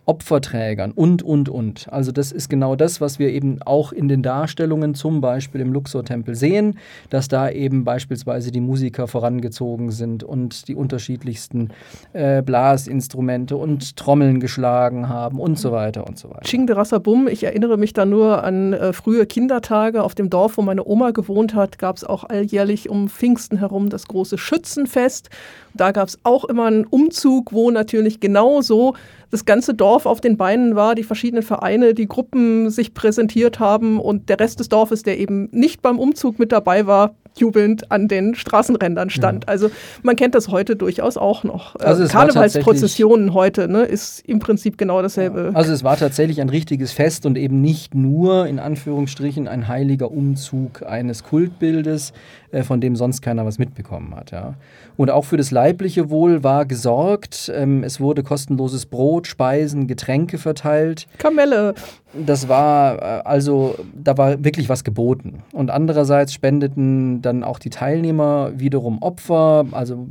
Opferträgern 0.06 0.92
und, 0.92 1.24
und, 1.24 1.48
und. 1.48 1.88
Also 1.92 2.12
das 2.12 2.32
ist 2.32 2.50
genau 2.50 2.76
das, 2.76 3.00
was 3.00 3.20
wir 3.20 3.30
eben 3.30 3.62
auch 3.62 3.94
in 3.94 4.08
den 4.08 4.22
Darstellungen 4.22 4.96
zum 4.96 5.22
Beispiel 5.22 5.62
im 5.62 5.72
Luxor-Tempel 5.72 6.36
sehen, 6.36 6.78
dass 7.10 7.30
da 7.30 7.50
eben 7.50 7.86
beispielsweise 7.86 8.52
die 8.52 8.60
Musiker 8.60 9.08
vorangezogen 9.08 9.92
sind 9.92 10.24
und 10.24 10.68
die 10.68 10.76
unterschiedlichsten 10.76 11.70
äh, 12.12 12.42
Blasinstrumente 12.42 13.56
und 13.56 13.96
Trommeln 13.96 14.40
geschlagen 14.40 15.08
haben 15.08 15.40
und 15.40 15.58
so 15.58 15.72
weiter 15.72 16.06
und 16.06 16.20
so 16.20 16.30
weiter. 16.30 16.42
Ching 16.42 16.68
de 16.68 16.76
Rassabum, 16.76 17.28
ich 17.28 17.44
erinnere 17.46 17.78
mich 17.78 17.94
da 17.94 18.06
nur 18.06 18.44
an 18.44 18.74
äh, 18.74 18.92
frühe 18.92 19.26
Kindertage 19.26 20.04
auf 20.04 20.16
dem 20.16 20.30
Dorf, 20.30 20.58
wo 20.58 20.62
meine 20.62 20.86
Oma 20.86 21.12
gewohnt 21.12 21.56
hat, 21.56 21.80
gab 21.80 21.96
es 21.96 22.04
auch 22.04 22.26
alljährlich 22.26 22.90
um 22.90 23.08
Pfingsten 23.08 23.58
herum 23.58 23.90
das 23.90 24.08
große 24.08 24.38
Schützenfest. 24.38 25.30
Da 25.74 25.92
gab 25.92 26.08
es 26.08 26.20
auch 26.24 26.46
immer 26.46 26.66
einen 26.66 26.86
Umzug, 26.86 27.54
wo 27.54 27.72
natürlich 27.72 28.20
genauso 28.20 28.96
das 29.32 29.46
ganze 29.46 29.74
Dorf 29.74 30.06
auf 30.06 30.22
den 30.22 30.38
Beinen 30.38 30.76
war, 30.76 30.94
die 30.94 31.04
verschiedenen 31.04 31.42
Vereine, 31.42 31.96
die 31.96 32.08
Gruppen 32.08 32.70
sich 32.70 32.94
präsentiert 32.94 33.60
haben 33.60 34.00
und 34.00 34.30
der 34.30 34.40
Rest 34.40 34.60
des 34.60 34.70
Dorfes, 34.70 35.02
der 35.02 35.20
eben 35.20 35.50
nicht 35.52 35.82
beim 35.82 35.98
Umzug 35.98 36.38
mit 36.38 36.52
dabei 36.52 36.86
war, 36.86 37.16
jubelnd 37.36 37.92
an 37.92 38.08
den 38.08 38.36
Straßenrändern 38.36 39.10
stand. 39.10 39.46
Ja. 39.46 39.48
Also 39.50 39.72
man 40.04 40.16
kennt 40.16 40.36
das 40.36 40.50
heute 40.50 40.76
durchaus 40.76 41.18
auch 41.18 41.44
noch. 41.44 41.76
Äh, 41.80 41.84
also 41.86 42.06
Karnevalsprozessionen 42.06 43.34
heute 43.34 43.68
ne, 43.68 43.84
ist 43.84 44.20
im 44.28 44.40
Prinzip 44.40 44.78
genau 44.78 45.02
dasselbe. 45.02 45.52
Also 45.54 45.74
es 45.74 45.84
war 45.84 45.98
tatsächlich 45.98 46.42
ein 46.42 46.50
richtiges 46.50 46.92
Fest 46.92 47.26
und 47.26 47.38
eben 47.38 47.62
nicht 47.62 47.96
nur 47.96 48.48
in 48.48 48.60
Anführungsstrichen 48.60 49.48
ein 49.48 49.68
heiliger 49.68 50.12
Umzug 50.12 50.84
eines 50.84 51.24
Kultbildes, 51.24 52.14
von 52.62 52.80
dem 52.80 52.96
sonst 52.96 53.22
keiner 53.22 53.46
was 53.46 53.58
mitbekommen 53.58 54.16
hat. 54.16 54.32
Ja. 54.32 54.54
Und 54.96 55.10
auch 55.10 55.26
für 55.26 55.38
das 55.38 55.50
leibliche 55.50 56.12
Wohl 56.12 56.44
war 56.44 56.66
gesorgt. 56.66 57.52
Ähm, 57.54 57.84
es 57.84 58.00
wurde 58.00 58.22
kostenloses 58.22 58.86
Brot, 58.86 59.26
Speisen, 59.26 59.88
Getränke 59.88 60.38
verteilt. 60.38 61.08
Kamelle. 61.18 61.74
Das 62.14 62.48
war 62.48 63.02
äh, 63.02 63.22
also, 63.26 63.76
da 63.96 64.18
war 64.18 64.44
wirklich 64.44 64.70
was 64.70 64.84
geboten. 64.84 65.42
Und 65.52 65.72
andererseits 65.72 66.34
spendeten 66.34 67.22
dann 67.24 67.44
auch 67.44 67.58
die 67.58 67.72
Teilnehmer 67.72 68.52
wiederum 68.56 69.02
Opfer. 69.02 69.66
Also 69.72 70.08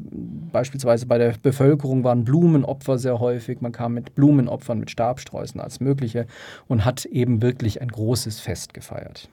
beispielsweise 0.50 1.06
bei 1.06 1.18
der 1.18 1.34
Bevölkerung 1.40 2.02
waren 2.02 2.24
Blumenopfer 2.24 2.98
sehr 2.98 3.20
häufig. 3.20 3.60
Man 3.60 3.72
kam 3.72 3.94
mit 3.94 4.14
Blumenopfern, 4.16 4.80
mit 4.80 4.90
Stabsträußen 4.90 5.60
als 5.60 5.78
mögliche 5.78 6.26
und 6.66 6.84
hat 6.84 7.04
eben 7.04 7.42
wirklich 7.42 7.80
ein 7.80 7.88
großes 7.88 8.40
Fest 8.40 8.74
gefeiert. 8.74 9.28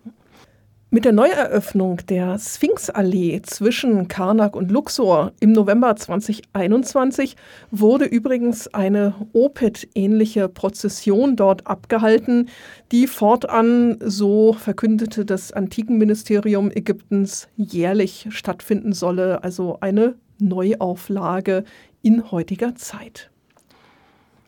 Mit 0.92 1.06
der 1.06 1.12
Neueröffnung 1.12 1.98
der 2.08 2.40
Sphinxallee 2.40 3.44
zwischen 3.44 4.08
Karnak 4.08 4.56
und 4.56 4.72
Luxor 4.72 5.34
im 5.40 5.52
November 5.52 5.96
2021 5.96 7.36
wurde 7.70 8.06
übrigens 8.06 8.74
eine 8.74 9.14
Opet-ähnliche 9.34 10.50
Prozession 10.50 11.36
dort 11.36 11.68
abgehalten, 11.68 12.50
die 12.92 13.06
fortan, 13.06 14.00
so 14.04 14.54
verkündete 14.54 15.26
das 15.26 15.52
Antikenministerium 15.52 16.72
Ägyptens, 16.72 17.50
jährlich 17.56 18.26
stattfinden 18.32 18.94
solle, 18.94 19.44
also 19.44 19.78
eine 19.82 20.16
Neuauflage 20.40 21.66
in 22.02 22.32
heutiger 22.32 22.74
Zeit. 22.74 23.30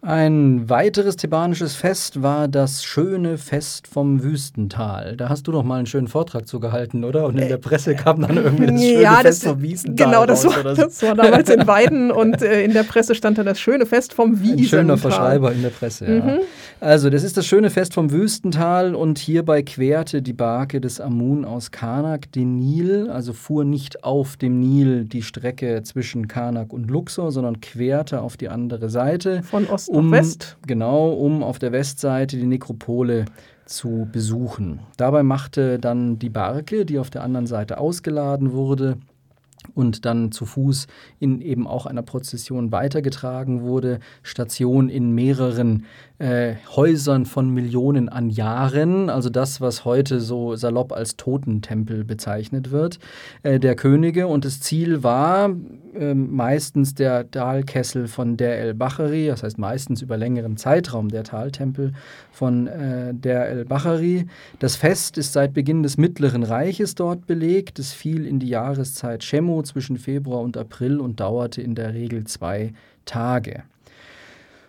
Ein 0.03 0.67
weiteres 0.67 1.15
thebanisches 1.15 1.75
Fest 1.75 2.23
war 2.23 2.47
das 2.47 2.83
schöne 2.83 3.37
Fest 3.37 3.85
vom 3.85 4.23
Wüstental. 4.23 5.15
Da 5.15 5.29
hast 5.29 5.47
du 5.47 5.51
doch 5.51 5.63
mal 5.63 5.77
einen 5.77 5.85
schönen 5.85 6.07
Vortrag 6.07 6.47
zu 6.47 6.59
gehalten, 6.59 7.03
oder? 7.03 7.27
Und 7.27 7.37
in 7.37 7.47
der 7.47 7.57
Presse 7.57 7.93
kam 7.93 8.21
dann 8.21 8.35
irgendwie 8.35 8.65
das 8.65 8.81
schöne 8.81 9.01
ja, 9.03 9.15
Fest 9.17 9.43
vom 9.43 9.61
Wiesental. 9.61 10.07
Genau, 10.07 10.25
das, 10.25 10.43
war, 10.43 10.75
so. 10.75 10.81
das 10.81 11.03
war 11.03 11.13
damals 11.13 11.49
in 11.51 11.67
Weiden 11.67 12.09
und 12.09 12.41
äh, 12.41 12.63
in 12.63 12.73
der 12.73 12.81
Presse 12.81 13.13
stand 13.13 13.37
dann 13.37 13.45
das 13.45 13.59
schöne 13.59 13.85
Fest 13.85 14.15
vom 14.15 14.41
Wiesental. 14.41 14.57
Ein 14.57 14.65
schöner 14.65 14.97
Verschreiber 14.97 15.51
in 15.51 15.61
der 15.61 15.69
Presse, 15.69 16.05
ja. 16.11 16.25
Mhm. 16.25 16.39
Also, 16.79 17.11
das 17.11 17.21
ist 17.21 17.37
das 17.37 17.45
schöne 17.45 17.69
Fest 17.69 17.93
vom 17.93 18.11
Wüstental 18.11 18.95
und 18.95 19.19
hierbei 19.19 19.61
querte 19.61 20.23
die 20.23 20.33
Barke 20.33 20.81
des 20.81 20.99
Amun 20.99 21.45
aus 21.45 21.69
Karnak 21.69 22.31
den 22.31 22.57
Nil, 22.57 23.07
also 23.07 23.33
fuhr 23.33 23.65
nicht 23.65 24.03
auf 24.03 24.35
dem 24.35 24.59
Nil 24.59 25.05
die 25.05 25.21
Strecke 25.21 25.83
zwischen 25.83 26.27
Karnak 26.27 26.73
und 26.73 26.89
Luxor, 26.89 27.31
sondern 27.31 27.61
querte 27.61 28.23
auf 28.23 28.35
die 28.35 28.49
andere 28.49 28.89
Seite. 28.89 29.43
Von 29.43 29.67
Osten 29.67 29.90
um, 29.99 30.11
West. 30.11 30.57
Genau, 30.65 31.11
um 31.11 31.43
auf 31.43 31.59
der 31.59 31.71
Westseite 31.71 32.37
die 32.37 32.45
Nekropole 32.45 33.25
zu 33.65 34.07
besuchen. 34.11 34.79
Dabei 34.97 35.23
machte 35.23 35.79
dann 35.79 36.19
die 36.19 36.29
Barke, 36.29 36.85
die 36.85 36.99
auf 36.99 37.09
der 37.09 37.23
anderen 37.23 37.47
Seite 37.47 37.77
ausgeladen 37.77 38.51
wurde, 38.51 38.97
und 39.73 40.05
dann 40.05 40.31
zu 40.31 40.45
Fuß 40.45 40.87
in 41.19 41.41
eben 41.41 41.67
auch 41.67 41.85
einer 41.85 42.01
Prozession 42.01 42.71
weitergetragen 42.71 43.61
wurde, 43.61 43.99
Station 44.23 44.89
in 44.89 45.11
mehreren 45.11 45.85
äh, 46.21 46.55
Häusern 46.75 47.25
von 47.25 47.49
Millionen 47.49 48.07
an 48.07 48.29
Jahren, 48.29 49.09
also 49.09 49.29
das, 49.29 49.59
was 49.59 49.85
heute 49.85 50.19
so 50.19 50.55
salopp 50.55 50.91
als 50.91 51.17
Totentempel 51.17 52.03
bezeichnet 52.03 52.69
wird, 52.69 52.99
äh, 53.41 53.59
der 53.59 53.75
Könige. 53.75 54.27
Und 54.27 54.45
das 54.45 54.59
Ziel 54.59 55.01
war 55.01 55.49
äh, 55.95 56.13
meistens 56.13 56.93
der 56.93 57.29
Talkessel 57.31 58.07
von 58.07 58.37
Der 58.37 58.59
el-Bachari, 58.59 59.27
das 59.27 59.41
heißt 59.41 59.57
meistens 59.57 60.03
über 60.03 60.15
längeren 60.15 60.57
Zeitraum 60.57 61.09
der 61.09 61.23
Taltempel 61.23 61.93
von 62.31 62.67
äh, 62.67 63.15
Der 63.15 63.49
el-Bachari. 63.49 64.27
Das 64.59 64.75
Fest 64.75 65.17
ist 65.17 65.33
seit 65.33 65.53
Beginn 65.53 65.81
des 65.81 65.97
Mittleren 65.97 66.43
Reiches 66.43 66.93
dort 66.93 67.25
belegt. 67.25 67.79
Es 67.79 67.93
fiel 67.93 68.27
in 68.27 68.37
die 68.37 68.49
Jahreszeit 68.49 69.23
Shemo 69.51 69.63
zwischen 69.63 69.97
Februar 69.97 70.41
und 70.41 70.55
April 70.57 70.99
und 70.99 71.19
dauerte 71.19 71.61
in 71.61 71.75
der 71.75 71.93
Regel 71.93 72.23
zwei 72.23 72.73
Tage. 73.05 73.63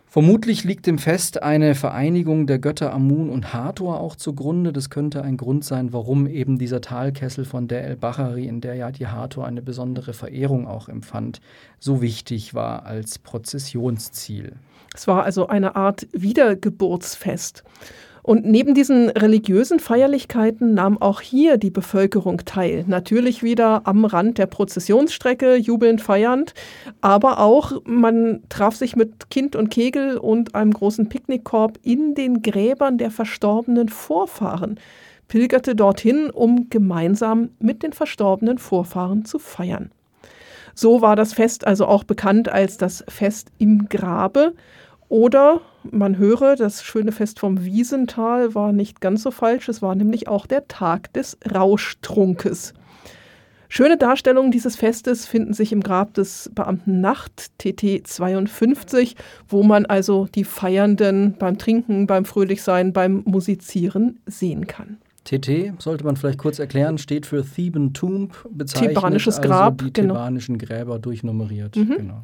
Vermutlich 0.08 0.64
liegt 0.64 0.86
dem 0.86 0.98
Fest 0.98 1.42
eine 1.42 1.74
Vereinigung 1.74 2.46
der 2.46 2.58
Götter 2.58 2.92
Amun 2.92 3.30
und 3.30 3.54
Hathor 3.54 4.00
auch 4.00 4.14
zugrunde. 4.14 4.72
Das 4.72 4.90
könnte 4.90 5.22
ein 5.22 5.38
Grund 5.38 5.64
sein, 5.64 5.92
warum 5.94 6.26
eben 6.26 6.58
dieser 6.58 6.82
Talkessel 6.82 7.46
von 7.46 7.66
der 7.66 7.84
El-Bachari, 7.84 8.46
in 8.46 8.60
der 8.60 8.74
ja 8.74 8.90
die 8.90 9.06
Hathor 9.06 9.46
eine 9.46 9.62
besondere 9.62 10.12
Verehrung 10.12 10.66
auch 10.66 10.88
empfand, 10.88 11.40
so 11.78 12.02
wichtig 12.02 12.52
war 12.52 12.84
als 12.84 13.18
Prozessionsziel. 13.18 14.56
Es 14.94 15.06
war 15.06 15.22
also 15.24 15.46
eine 15.46 15.76
Art 15.76 16.06
Wiedergeburtsfest. 16.12 17.64
Und 18.22 18.46
neben 18.46 18.74
diesen 18.74 19.08
religiösen 19.08 19.80
Feierlichkeiten 19.80 20.74
nahm 20.74 20.96
auch 21.00 21.20
hier 21.20 21.56
die 21.56 21.70
Bevölkerung 21.70 22.44
teil. 22.44 22.84
Natürlich 22.86 23.42
wieder 23.42 23.82
am 23.84 24.04
Rand 24.04 24.38
der 24.38 24.46
Prozessionsstrecke, 24.46 25.56
jubelnd 25.56 26.00
feiernd, 26.00 26.54
aber 27.00 27.40
auch 27.40 27.82
man 27.84 28.44
traf 28.48 28.76
sich 28.76 28.94
mit 28.94 29.28
Kind 29.28 29.56
und 29.56 29.70
Kegel 29.70 30.18
und 30.18 30.54
einem 30.54 30.72
großen 30.72 31.08
Picknickkorb 31.08 31.80
in 31.82 32.14
den 32.14 32.42
Gräbern 32.42 32.96
der 32.96 33.10
verstorbenen 33.10 33.88
Vorfahren, 33.88 34.78
pilgerte 35.26 35.74
dorthin, 35.74 36.30
um 36.30 36.70
gemeinsam 36.70 37.50
mit 37.58 37.82
den 37.82 37.92
verstorbenen 37.92 38.58
Vorfahren 38.58 39.24
zu 39.24 39.40
feiern. 39.40 39.90
So 40.74 41.02
war 41.02 41.16
das 41.16 41.32
Fest 41.32 41.66
also 41.66 41.86
auch 41.86 42.04
bekannt 42.04 42.48
als 42.48 42.76
das 42.78 43.04
Fest 43.08 43.50
im 43.58 43.88
Grabe 43.88 44.54
oder 45.12 45.60
man 45.84 46.16
höre, 46.16 46.56
das 46.56 46.82
schöne 46.82 47.12
Fest 47.12 47.38
vom 47.38 47.66
Wiesental 47.66 48.54
war 48.54 48.72
nicht 48.72 49.02
ganz 49.02 49.22
so 49.22 49.30
falsch. 49.30 49.68
Es 49.68 49.82
war 49.82 49.94
nämlich 49.94 50.26
auch 50.26 50.46
der 50.46 50.68
Tag 50.68 51.12
des 51.12 51.36
Rauschtrunkes. 51.54 52.72
Schöne 53.68 53.98
Darstellungen 53.98 54.50
dieses 54.50 54.74
Festes 54.74 55.26
finden 55.26 55.52
sich 55.52 55.70
im 55.70 55.82
Grab 55.82 56.14
des 56.14 56.50
Beamten 56.54 57.02
Nacht, 57.02 57.50
TT 57.58 58.06
52, 58.06 59.14
wo 59.48 59.62
man 59.62 59.84
also 59.84 60.28
die 60.34 60.44
Feiernden 60.44 61.34
beim 61.38 61.58
Trinken, 61.58 62.06
beim 62.06 62.24
Fröhlichsein, 62.24 62.94
beim 62.94 63.20
Musizieren 63.26 64.20
sehen 64.24 64.66
kann. 64.66 64.96
TT, 65.24 65.74
sollte 65.78 66.04
man 66.04 66.16
vielleicht 66.16 66.38
kurz 66.38 66.58
erklären, 66.58 66.96
steht 66.96 67.26
für 67.26 67.44
Theban 67.44 67.92
Tomb, 67.92 68.32
bezeichnet 68.50 68.94
Thebanisches 68.94 69.42
Grab, 69.42 69.74
also 69.74 69.84
die 69.84 69.92
genau. 69.92 70.14
thebanischen 70.14 70.56
Gräber 70.56 70.98
durchnummeriert. 70.98 71.76
Mhm. 71.76 71.96
Genau. 71.98 72.22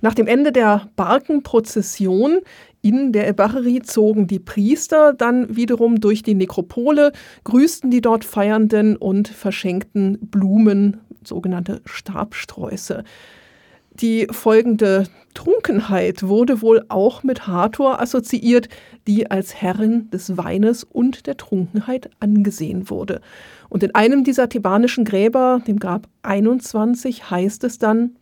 Nach 0.00 0.14
dem 0.14 0.26
Ende 0.26 0.52
der 0.52 0.88
Barkenprozession 0.96 2.38
in 2.80 3.12
der 3.12 3.28
Ebacherie 3.28 3.82
zogen 3.82 4.26
die 4.26 4.38
Priester 4.38 5.12
dann 5.12 5.56
wiederum 5.56 6.00
durch 6.00 6.22
die 6.22 6.34
Nekropole, 6.34 7.12
grüßten 7.44 7.90
die 7.90 8.00
dort 8.00 8.24
Feiernden 8.24 8.96
und 8.96 9.28
verschenkten 9.28 10.18
Blumen, 10.20 10.98
sogenannte 11.24 11.80
Stabsträuße. 11.84 13.02
Die 14.00 14.28
folgende 14.30 15.08
Trunkenheit 15.34 16.22
wurde 16.22 16.62
wohl 16.62 16.84
auch 16.88 17.24
mit 17.24 17.48
Hathor 17.48 18.00
assoziiert, 18.00 18.68
die 19.08 19.28
als 19.28 19.56
Herrin 19.56 20.08
des 20.10 20.36
Weines 20.36 20.84
und 20.84 21.26
der 21.26 21.36
Trunkenheit 21.36 22.08
angesehen 22.20 22.90
wurde. 22.90 23.20
Und 23.68 23.82
in 23.82 23.94
einem 23.96 24.22
dieser 24.22 24.48
thebanischen 24.48 25.04
Gräber, 25.04 25.62
dem 25.66 25.80
Grab 25.80 26.08
21, 26.22 27.28
heißt 27.30 27.64
es 27.64 27.78
dann, 27.78 28.16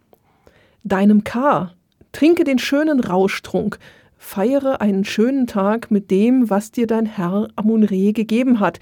deinem 0.88 1.25
K. 1.25 1.73
Trinke 2.12 2.45
den 2.45 2.59
schönen 2.59 3.00
Rauschtrunk, 3.00 3.78
feiere 4.16 4.81
einen 4.81 5.05
schönen 5.05 5.47
Tag 5.47 5.90
mit 5.90 6.11
dem, 6.11 6.49
was 6.49 6.71
dir 6.71 6.87
dein 6.87 7.07
Herr 7.07 7.49
Amun-Re 7.57 8.12
gegeben 8.12 8.61
hat, 8.61 8.81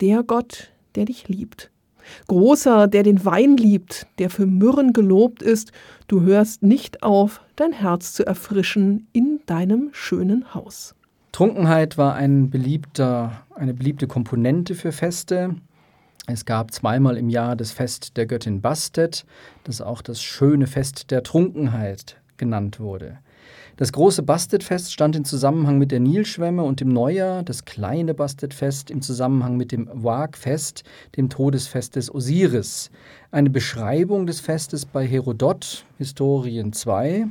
der 0.00 0.22
Gott, 0.22 0.72
der 0.94 1.04
dich 1.04 1.28
liebt. 1.28 1.70
Großer, 2.26 2.88
der 2.88 3.04
den 3.04 3.24
Wein 3.24 3.56
liebt, 3.56 4.06
der 4.18 4.30
für 4.30 4.46
Myrrhen 4.46 4.92
gelobt 4.92 5.42
ist, 5.42 5.72
du 6.08 6.22
hörst 6.22 6.62
nicht 6.62 7.02
auf, 7.02 7.40
dein 7.56 7.72
Herz 7.72 8.12
zu 8.12 8.26
erfrischen 8.26 9.06
in 9.12 9.40
deinem 9.46 9.90
schönen 9.92 10.54
Haus. 10.54 10.94
Trunkenheit 11.30 11.96
war 11.96 12.14
ein 12.14 12.50
beliebter, 12.50 13.44
eine 13.54 13.72
beliebte 13.72 14.06
Komponente 14.06 14.74
für 14.74 14.92
Feste. 14.92 15.54
Es 16.26 16.44
gab 16.44 16.72
zweimal 16.72 17.16
im 17.16 17.28
Jahr 17.28 17.56
das 17.56 17.72
Fest 17.72 18.16
der 18.16 18.26
Göttin 18.26 18.60
Bastet, 18.60 19.24
das 19.64 19.80
auch 19.80 20.02
das 20.02 20.22
schöne 20.22 20.68
Fest 20.68 21.10
der 21.10 21.24
Trunkenheit 21.24 22.16
genannt 22.36 22.78
wurde. 22.78 23.18
Das 23.76 23.92
große 23.92 24.22
Bastetfest 24.22 24.92
stand 24.92 25.16
in 25.16 25.24
Zusammenhang 25.24 25.78
mit 25.78 25.90
der 25.90 25.98
Nilschwemme 25.98 26.62
und 26.62 26.80
dem 26.80 26.90
Neujahr, 26.90 27.42
das 27.42 27.64
kleine 27.64 28.14
Bastetfest 28.14 28.90
im 28.90 29.02
Zusammenhang 29.02 29.56
mit 29.56 29.72
dem 29.72 29.88
Wagfest, 29.92 30.84
dem 31.16 31.28
Todesfest 31.28 31.96
des 31.96 32.14
Osiris. 32.14 32.90
Eine 33.32 33.50
Beschreibung 33.50 34.26
des 34.26 34.40
Festes 34.40 34.86
bei 34.86 35.04
Herodot, 35.04 35.84
Historien 35.98 36.72
2. 36.72 37.26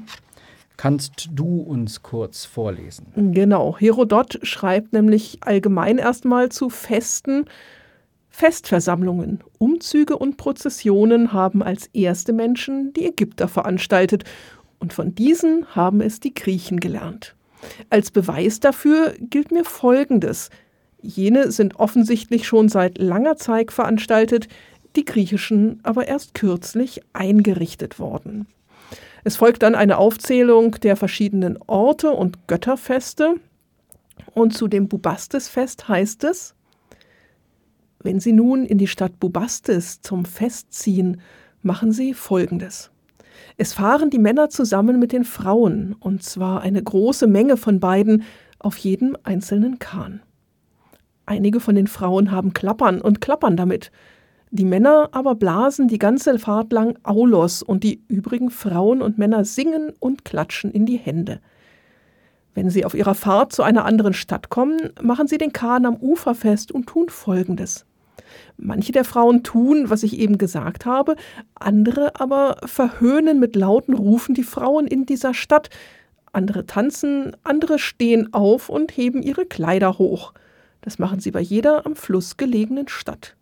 Kannst 0.76 1.30
du 1.32 1.62
uns 1.62 2.02
kurz 2.02 2.44
vorlesen? 2.44 3.06
Genau, 3.16 3.78
Herodot 3.78 4.40
schreibt 4.42 4.94
nämlich 4.94 5.38
allgemein 5.42 6.00
erstmal 6.00 6.50
zu 6.50 6.70
Festen, 6.70 7.46
Festversammlungen, 8.42 9.44
Umzüge 9.60 10.18
und 10.18 10.38
Prozessionen 10.38 11.32
haben 11.32 11.62
als 11.62 11.92
erste 11.94 12.34
Menschen 12.34 12.92
die 12.92 13.06
Ägypter 13.06 13.48
veranstaltet 13.48 14.24
und 14.80 14.94
von 14.94 15.14
diesen 15.14 15.68
haben 15.76 16.02
es 16.02 16.20
die 16.20 16.34
Griechen 16.34 16.80
gelernt. 16.80 17.36
Als 17.92 18.10
Beweis 18.10 18.60
dafür 18.60 19.14
gilt 19.20 19.52
mir 19.52 19.64
Folgendes. 19.64 20.50
Jene 21.04 21.52
sind 21.52 21.76
offensichtlich 21.76 22.48
schon 22.48 22.68
seit 22.68 22.98
langer 22.98 23.36
Zeit 23.36 23.72
veranstaltet, 23.72 24.48
die 24.96 25.06
griechischen 25.06 25.80
aber 25.84 26.08
erst 26.08 26.34
kürzlich 26.34 27.02
eingerichtet 27.14 28.00
worden. 28.00 28.48
Es 29.24 29.36
folgt 29.36 29.62
dann 29.62 29.76
eine 29.76 30.00
Aufzählung 30.00 30.72
der 30.82 30.96
verschiedenen 30.96 31.60
Orte 31.68 32.10
und 32.10 32.48
Götterfeste. 32.48 33.36
Und 34.34 34.58
zu 34.58 34.68
dem 34.68 34.88
Bubastisfest 34.88 35.88
heißt 35.88 36.24
es, 36.24 36.56
wenn 38.04 38.20
Sie 38.20 38.34
nun 38.34 38.66
in 38.66 38.78
die 38.78 38.88
Stadt 38.88 39.20
Bubastis 39.20 40.02
zum 40.02 40.26
Fest 40.26 40.74
ziehen, 40.74 41.22
machen 41.62 41.92
Sie 41.92 42.14
Folgendes. 42.14 42.92
Es 43.58 43.74
fahren 43.74 44.10
die 44.10 44.20
Männer 44.20 44.50
zusammen 44.50 45.00
mit 45.00 45.12
den 45.12 45.24
Frauen, 45.24 45.96
und 46.00 46.24
zwar 46.24 46.62
eine 46.62 46.82
große 46.82 47.28
Menge 47.28 47.58
von 47.58 47.80
beiden 47.80 48.24
auf 48.60 48.78
jedem 48.78 49.18
einzelnen 49.24 49.80
Kahn. 49.80 50.22
Einige 51.26 51.60
von 51.60 51.76
den 51.76 51.88
Frauen 51.88 52.32
haben 52.32 52.54
Klappern 52.54 53.02
und 53.02 53.22
klappern 53.22 53.56
damit. 53.56 53.92
Die 54.50 54.66
Männer 54.66 55.10
aber 55.14 55.36
blasen 55.36 55.88
die 55.88 56.00
ganze 56.00 56.38
Fahrt 56.38 56.74
lang 56.74 56.98
Aulos 57.04 57.64
und 57.64 57.84
die 57.84 58.04
übrigen 58.08 58.50
Frauen 58.50 59.02
und 59.02 59.18
Männer 59.18 59.46
singen 59.46 59.94
und 60.00 60.26
klatschen 60.26 60.72
in 60.72 60.86
die 60.86 60.98
Hände. 60.98 61.40
Wenn 62.54 62.70
sie 62.70 62.84
auf 62.84 62.94
ihrer 62.94 63.16
Fahrt 63.16 63.54
zu 63.54 63.64
einer 63.64 63.86
anderen 63.86 64.14
Stadt 64.14 64.50
kommen, 64.50 64.92
machen 65.02 65.28
sie 65.28 65.38
den 65.38 65.54
Kahn 65.54 65.86
am 65.86 65.96
Ufer 65.96 66.36
fest 66.36 66.72
und 66.72 66.88
tun 66.88 67.08
Folgendes. 67.08 67.86
Manche 68.64 68.92
der 68.92 69.06
Frauen 69.06 69.42
tun, 69.42 69.90
was 69.90 70.04
ich 70.04 70.20
eben 70.20 70.38
gesagt 70.38 70.86
habe, 70.86 71.16
andere 71.56 72.20
aber 72.20 72.58
verhöhnen 72.64 73.40
mit 73.40 73.56
lauten 73.56 73.96
Rufen 73.96 74.36
die 74.36 74.44
Frauen 74.44 74.86
in 74.86 75.08
dieser 75.08 75.34
Stadt. 75.34 75.72
Andere 76.32 76.68
tanzen, 76.68 77.36
andere 77.44 77.80
stehen 77.80 78.34
auf 78.34 78.70
und 78.70 78.96
heben 78.96 79.24
ihre 79.24 79.48
Kleider 79.48 79.98
hoch. 79.98 80.34
Das 80.82 81.00
machen 81.00 81.20
sie 81.20 81.32
bei 81.32 81.42
jeder 81.42 81.88
am 81.88 81.96
Fluss 81.96 82.38
gelegenen 82.38 82.88
Stadt. 82.88 83.36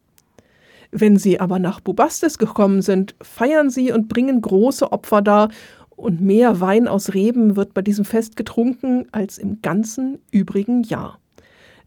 Wenn 0.92 1.18
sie 1.18 1.40
aber 1.40 1.60
nach 1.60 1.82
Bubastis 1.82 2.38
gekommen 2.38 2.82
sind, 2.82 3.14
feiern 3.22 3.70
sie 3.70 3.92
und 3.92 4.08
bringen 4.08 4.42
große 4.42 4.92
Opfer 4.92 5.22
dar, 5.22 5.50
und 5.98 6.22
mehr 6.22 6.62
Wein 6.62 6.88
aus 6.88 7.14
Reben 7.14 7.58
wird 7.58 7.74
bei 7.74 7.82
diesem 7.82 8.06
Fest 8.06 8.38
getrunken 8.38 9.08
als 9.12 9.38
im 9.38 9.62
ganzen 9.62 10.20
übrigen 10.32 10.84
Jahr. 10.84 11.20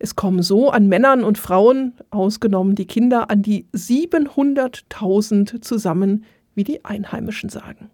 Es 0.03 0.17
kommen 0.17 0.43
so 0.43 0.69
an 0.71 0.89
Männern 0.89 1.23
und 1.23 1.39
Frauen, 1.39 1.93
ausgenommen 2.11 2.75
die 2.75 2.89
Kinder, 2.89 3.31
an 3.31 3.41
die 3.41 3.69
700.000 3.73 5.63
zusammen, 5.63 6.25
wie 6.57 6.65
die 6.65 6.85
Einheimischen 6.85 7.51
sagen. 7.51 7.89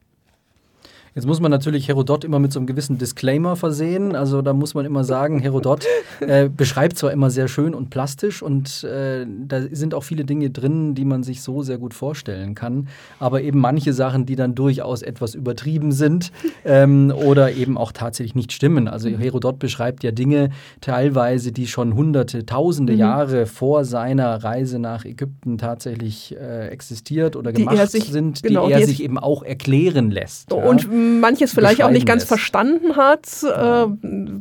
Jetzt 1.19 1.27
muss 1.27 1.41
man 1.41 1.51
natürlich 1.51 1.89
Herodot 1.89 2.23
immer 2.23 2.39
mit 2.39 2.53
so 2.53 2.61
einem 2.61 2.69
gewissen 2.69 2.97
Disclaimer 2.97 3.57
versehen. 3.57 4.15
Also 4.15 4.41
da 4.41 4.53
muss 4.53 4.75
man 4.75 4.87
immer 4.87 5.03
sagen, 5.03 5.41
Herodot 5.41 5.85
äh, 6.21 6.49
beschreibt 6.49 6.97
zwar 6.97 7.11
immer 7.11 7.29
sehr 7.29 7.49
schön 7.49 7.75
und 7.75 7.91
plastisch 7.91 8.41
und 8.41 8.85
äh, 8.85 9.27
da 9.27 9.63
sind 9.73 9.95
auch 9.95 10.05
viele 10.05 10.25
Dinge 10.25 10.51
drin, 10.51 10.95
die 10.95 11.05
man 11.05 11.25
sich 11.25 11.43
so 11.43 11.65
sehr 11.65 11.79
gut 11.79 11.93
vorstellen 11.93 12.55
kann, 12.55 12.87
aber 13.19 13.43
eben 13.43 13.59
manche 13.59 13.93
Sachen, 13.93 14.27
die 14.27 14.37
dann 14.37 14.55
durchaus 14.55 15.03
etwas 15.03 15.35
übertrieben 15.35 15.91
sind 15.91 16.31
ähm, 16.65 17.13
oder 17.13 17.51
eben 17.51 17.79
auch 17.79 17.91
tatsächlich 17.91 18.37
nicht 18.37 18.53
stimmen. 18.53 18.87
Also 18.87 19.09
Herodot 19.09 19.59
beschreibt 19.59 20.05
ja 20.05 20.13
Dinge 20.13 20.51
teilweise, 20.81 21.51
die 21.51 21.67
schon 21.67 21.97
hunderte, 21.97 22.47
tausende 22.47 22.93
mhm. 22.93 22.99
Jahre 23.01 23.47
vor 23.47 23.85
seiner 23.85 24.45
Reise 24.45 24.79
nach 24.79 25.05
Ägypten 25.05 25.59
tatsächlich 25.59 26.37
äh, 26.37 26.69
existiert 26.69 27.35
oder 27.35 27.53
gemacht 27.53 27.91
sich, 27.91 28.05
sind, 28.05 28.41
genau, 28.45 28.69
die 28.69 28.75
er 28.75 28.87
sich 28.87 29.03
eben 29.03 29.19
auch 29.19 29.43
erklären 29.43 30.13
lässt. 30.13 30.53
Und 30.53 30.85
ja 30.85 31.08
manches 31.09 31.53
vielleicht 31.53 31.83
auch 31.83 31.91
nicht 31.91 32.07
ganz 32.07 32.23
lässt. 32.23 32.29
verstanden 32.29 32.97
hat, 32.97 33.27
äh, 33.43 33.87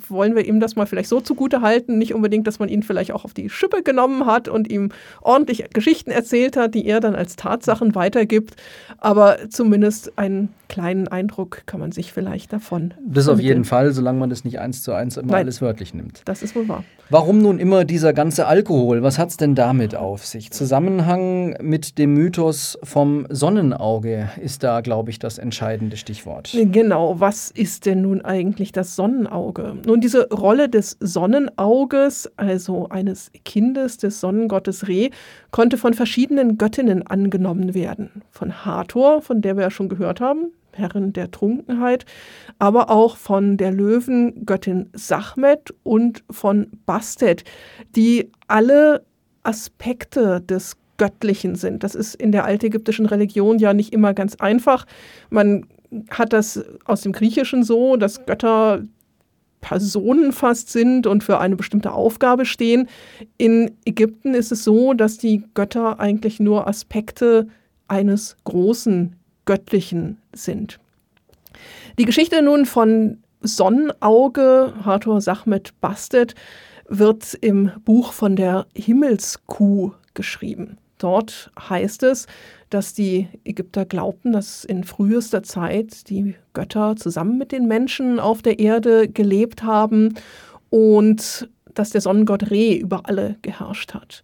wollen 0.10 0.36
wir 0.36 0.45
ihm 0.45 0.60
das 0.60 0.75
mal 0.75 0.86
vielleicht 0.86 1.10
so 1.10 1.21
zugute 1.21 1.62
halten. 1.62 1.97
Nicht 1.97 2.13
unbedingt, 2.13 2.47
dass 2.47 2.60
man 2.60 2.69
ihn 2.69 2.84
vielleicht 2.84 3.12
auch 3.12 3.25
auf 3.25 3.34
die 3.34 3.49
Schippe 3.49 3.84
genommen 3.84 4.25
hat 4.25 4.47
und 4.47 4.69
ihm 4.69 4.89
ordentlich 5.21 5.65
Geschichten 5.73 6.12
erzählt 6.12 6.58
hat, 6.58 6.75
die 6.75 6.86
er 6.86 6.99
dann 6.99 7.15
als 7.15 7.36
Tatsachen 7.36 7.95
weitergibt. 7.95 8.56
Aber 8.99 9.38
zumindest 9.49 10.17
einen 10.17 10.49
kleinen 10.69 11.08
Eindruck 11.08 11.63
kann 11.65 11.80
man 11.80 11.91
sich 11.91 12.12
vielleicht 12.12 12.53
davon. 12.53 12.93
Das 13.06 13.27
auf 13.27 13.39
jeden 13.39 13.63
Fall, 13.63 13.91
solange 13.91 14.19
man 14.19 14.30
das 14.30 14.43
nicht 14.43 14.60
eins 14.60 14.84
zu 14.84 14.93
eins 14.93 15.17
immer 15.17 15.32
Nein, 15.32 15.43
alles 15.43 15.62
wörtlich 15.62 15.93
nimmt. 15.93 16.21
Das 16.25 16.43
ist 16.43 16.56
wohl 16.56 16.67
wahr. 16.67 16.84
Warum 17.10 17.41
nun 17.41 17.58
immer 17.58 17.86
dieser 17.86 18.12
ganze 18.12 18.48
Alkohol? 18.48 19.02
Was 19.02 19.17
hat 19.17 19.30
es 19.30 19.38
denn 19.38 19.56
damit 19.56 19.96
auf 19.96 20.26
sich? 20.26 20.52
Zusammenhang 20.52 21.56
mit 21.62 21.98
dem 21.98 22.13
Mythos 22.13 22.78
vom 22.84 23.26
Sonnenauge 23.30 24.30
ist 24.41 24.62
da, 24.63 24.82
glaube 24.82 25.10
ich, 25.10 25.17
das 25.17 25.38
entscheidende 25.38 25.96
Stichwort. 25.96 26.52
Genau, 26.54 27.17
was 27.17 27.50
ist 27.50 27.86
denn 27.86 28.02
nun 28.02 28.26
eigentlich 28.26 28.74
das 28.74 28.98
Sonnenauge? 28.98 29.78
Nun, 29.86 30.02
diese 30.02 30.28
Rolle 30.32 30.67
des 30.67 30.98
Sonnenauges, 31.00 32.30
also 32.36 32.89
eines 32.89 33.32
Kindes 33.46 33.96
des 33.96 34.20
Sonnengottes 34.20 34.89
Re, 34.89 35.10
konnte 35.52 35.78
von 35.78 35.93
verschiedenen 35.93 36.58
Göttinnen 36.58 37.08
angenommen 37.08 37.74
werden. 37.74 38.22
Von 38.32 38.65
Hathor, 38.65 39.22
von 39.22 39.41
der 39.41 39.56
wir 39.56 39.63
ja 39.63 39.72
schon 39.72 39.88
gehört 39.88 40.20
haben, 40.20 40.52
Herrin 40.78 41.13
der 41.13 41.32
Trunkenheit, 41.32 42.06
aber 42.60 42.90
auch 42.90 43.18
von 43.18 43.58
der 43.58 43.72
Löwengöttin 43.72 44.90
Sachmet 44.94 45.74
und 45.84 46.24
von 46.30 46.68
Bastet, 46.86 47.44
die 47.96 48.32
alle 48.48 49.06
Aspekte 49.44 50.42
des 50.42 50.78
Göttlichen 50.98 51.56
sind. 51.56 51.84
Das 51.84 51.96
ist 51.96 52.16
in 52.16 52.32
der 52.32 52.46
altägyptischen 52.46 53.06
Religion 53.06 53.60
ja 53.60 53.74
nicht 53.74 53.94
immer 53.94 54.13
ganz 54.13 54.36
einfach. 54.36 54.86
Man 55.30 55.68
hat 56.10 56.34
das 56.34 56.63
aus 56.86 57.02
dem 57.02 57.12
Griechischen 57.12 57.63
so, 57.63 57.98
dass 57.98 58.26
Götter 58.26 58.84
Personen 59.62 60.32
fast 60.32 60.70
sind 60.70 61.08
und 61.08 61.24
für 61.24 61.40
eine 61.40 61.56
bestimmte 61.56 61.92
Aufgabe 61.92 62.46
stehen. 62.46 62.88
In 63.38 63.72
Ägypten 63.86 64.34
ist 64.34 64.52
es 64.52 64.63
so, 64.63 64.94
dass 64.94 65.18
die 65.18 65.44
Götter 65.54 66.00
eigentlich 66.00 66.40
nur 66.40 66.68
Aspekte 66.68 67.48
eines 67.88 68.38
großen 68.44 69.16
Göttlichen 69.47 70.19
sind. 70.33 70.79
Die 71.97 72.05
Geschichte 72.05 72.43
nun 72.43 72.67
von 72.67 73.17
Sonnenauge, 73.41 74.73
Hathor 74.86 75.21
Sachmet 75.21 75.73
Bastet, 75.81 76.36
wird 76.88 77.33
im 77.41 77.71
Buch 77.83 78.13
von 78.13 78.36
der 78.36 78.67
Himmelskuh 78.75 79.93
geschrieben. 80.13 80.77
Dort 80.99 81.51
heißt 81.69 82.03
es, 82.03 82.27
dass 82.69 82.93
die 82.93 83.27
Ägypter 83.43 83.86
glaubten, 83.86 84.31
dass 84.31 84.63
in 84.65 84.83
frühester 84.83 85.43
Zeit 85.43 86.10
die 86.10 86.36
Götter 86.53 86.95
zusammen 86.95 87.38
mit 87.38 87.51
den 87.51 87.67
Menschen 87.67 88.19
auf 88.19 88.41
der 88.41 88.60
Erde 88.60 89.07
gelebt 89.07 89.63
haben 89.63 90.15
und 90.69 91.49
dass 91.73 91.91
der 91.91 92.01
Sonnengott 92.01 92.49
Re 92.49 92.73
über 92.73 93.07
alle 93.07 93.38
geherrscht 93.43 93.93
hat. 93.93 94.23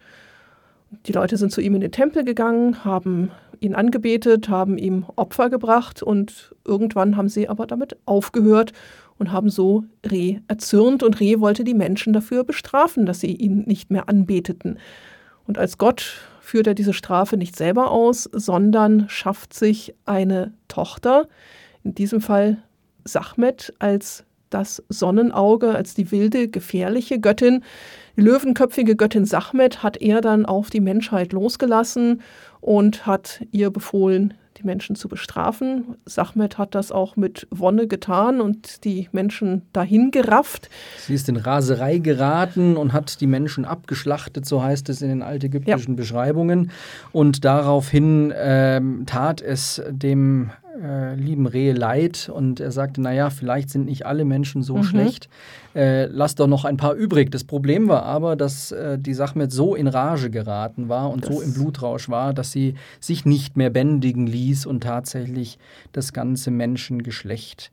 Die 1.05 1.11
Leute 1.11 1.37
sind 1.37 1.51
zu 1.51 1.61
ihm 1.61 1.75
in 1.75 1.81
den 1.81 1.91
Tempel 1.91 2.23
gegangen, 2.23 2.83
haben 2.83 3.31
ihn 3.63 3.75
angebetet, 3.75 4.49
haben 4.49 4.77
ihm 4.77 5.05
Opfer 5.15 5.49
gebracht 5.49 6.03
und 6.03 6.55
irgendwann 6.65 7.17
haben 7.17 7.29
sie 7.29 7.49
aber 7.49 7.65
damit 7.65 7.97
aufgehört 8.05 8.73
und 9.17 9.31
haben 9.31 9.49
so 9.49 9.83
Re 10.05 10.41
erzürnt 10.47 11.03
und 11.03 11.19
Re 11.19 11.39
wollte 11.39 11.63
die 11.63 11.73
Menschen 11.73 12.13
dafür 12.13 12.43
bestrafen, 12.43 13.05
dass 13.05 13.19
sie 13.19 13.35
ihn 13.35 13.63
nicht 13.65 13.91
mehr 13.91 14.09
anbeteten. 14.09 14.79
Und 15.45 15.57
als 15.57 15.77
Gott 15.77 16.21
führt 16.41 16.67
er 16.67 16.73
diese 16.73 16.93
Strafe 16.93 17.37
nicht 17.37 17.55
selber 17.55 17.91
aus, 17.91 18.29
sondern 18.31 19.07
schafft 19.09 19.53
sich 19.53 19.95
eine 20.05 20.53
Tochter, 20.67 21.27
in 21.83 21.95
diesem 21.95 22.21
Fall 22.21 22.57
Sachmet 23.05 23.73
als 23.79 24.23
das 24.49 24.83
Sonnenauge, 24.87 25.75
als 25.75 25.93
die 25.93 26.11
wilde, 26.11 26.47
gefährliche 26.47 27.19
Göttin. 27.19 27.63
Die 28.15 28.21
löwenköpfige 28.21 28.95
Göttin 28.95 29.25
Sachmet 29.25 29.83
hat 29.83 29.97
er 29.97 30.21
dann 30.21 30.45
auf 30.45 30.69
die 30.69 30.79
Menschheit 30.79 31.33
losgelassen 31.33 32.21
und 32.63 33.05
hat 33.05 33.45
ihr 33.51 33.69
befohlen, 33.71 34.33
die 34.57 34.63
Menschen 34.63 34.95
zu 34.95 35.07
bestrafen. 35.07 35.95
Sachmet 36.05 36.57
hat 36.57 36.75
das 36.75 36.91
auch 36.91 37.15
mit 37.15 37.47
Wonne 37.49 37.87
getan 37.87 38.41
und 38.41 38.83
die 38.83 39.09
Menschen 39.11 39.63
dahin 39.73 40.11
gerafft. 40.11 40.69
Sie 40.99 41.13
ist 41.13 41.29
in 41.29 41.37
Raserei 41.37 41.97
geraten 41.97 42.77
und 42.77 42.93
hat 42.93 43.21
die 43.21 43.27
Menschen 43.27 43.65
abgeschlachtet, 43.65 44.45
so 44.45 44.63
heißt 44.63 44.89
es 44.89 45.01
in 45.01 45.09
den 45.09 45.21
altägyptischen 45.21 45.93
ja. 45.93 45.97
Beschreibungen. 45.97 46.71
Und 47.11 47.45
daraufhin 47.45 48.33
ähm, 48.35 49.03
tat 49.05 49.41
es 49.41 49.81
dem 49.89 50.51
äh, 50.81 51.15
lieben 51.15 51.45
Rehe 51.45 51.73
leid 51.73 52.31
und 52.33 52.59
er 52.59 52.71
sagte, 52.71 53.01
naja, 53.01 53.29
vielleicht 53.29 53.69
sind 53.69 53.85
nicht 53.85 54.05
alle 54.05 54.25
Menschen 54.25 54.63
so 54.63 54.77
mhm. 54.77 54.83
schlecht, 54.83 55.29
äh, 55.75 56.05
lass 56.05 56.35
doch 56.35 56.47
noch 56.47 56.65
ein 56.65 56.77
paar 56.77 56.95
übrig. 56.95 57.31
Das 57.31 57.43
Problem 57.43 57.87
war 57.87 58.03
aber, 58.03 58.35
dass 58.35 58.71
äh, 58.71 58.97
die 58.97 59.13
Sachmet 59.13 59.51
so 59.51 59.75
in 59.75 59.87
Rage 59.87 60.29
geraten 60.29 60.89
war 60.89 61.11
und 61.11 61.25
das 61.25 61.35
so 61.35 61.41
im 61.41 61.53
Blutrausch 61.53 62.09
war, 62.09 62.33
dass 62.33 62.51
sie 62.51 62.75
sich 62.99 63.25
nicht 63.25 63.55
mehr 63.55 63.69
bändigen 63.69 64.25
ließ 64.25 64.42
und 64.65 64.81
tatsächlich 64.81 65.57
das 65.91 66.13
ganze 66.13 66.51
Menschengeschlecht 66.51 67.71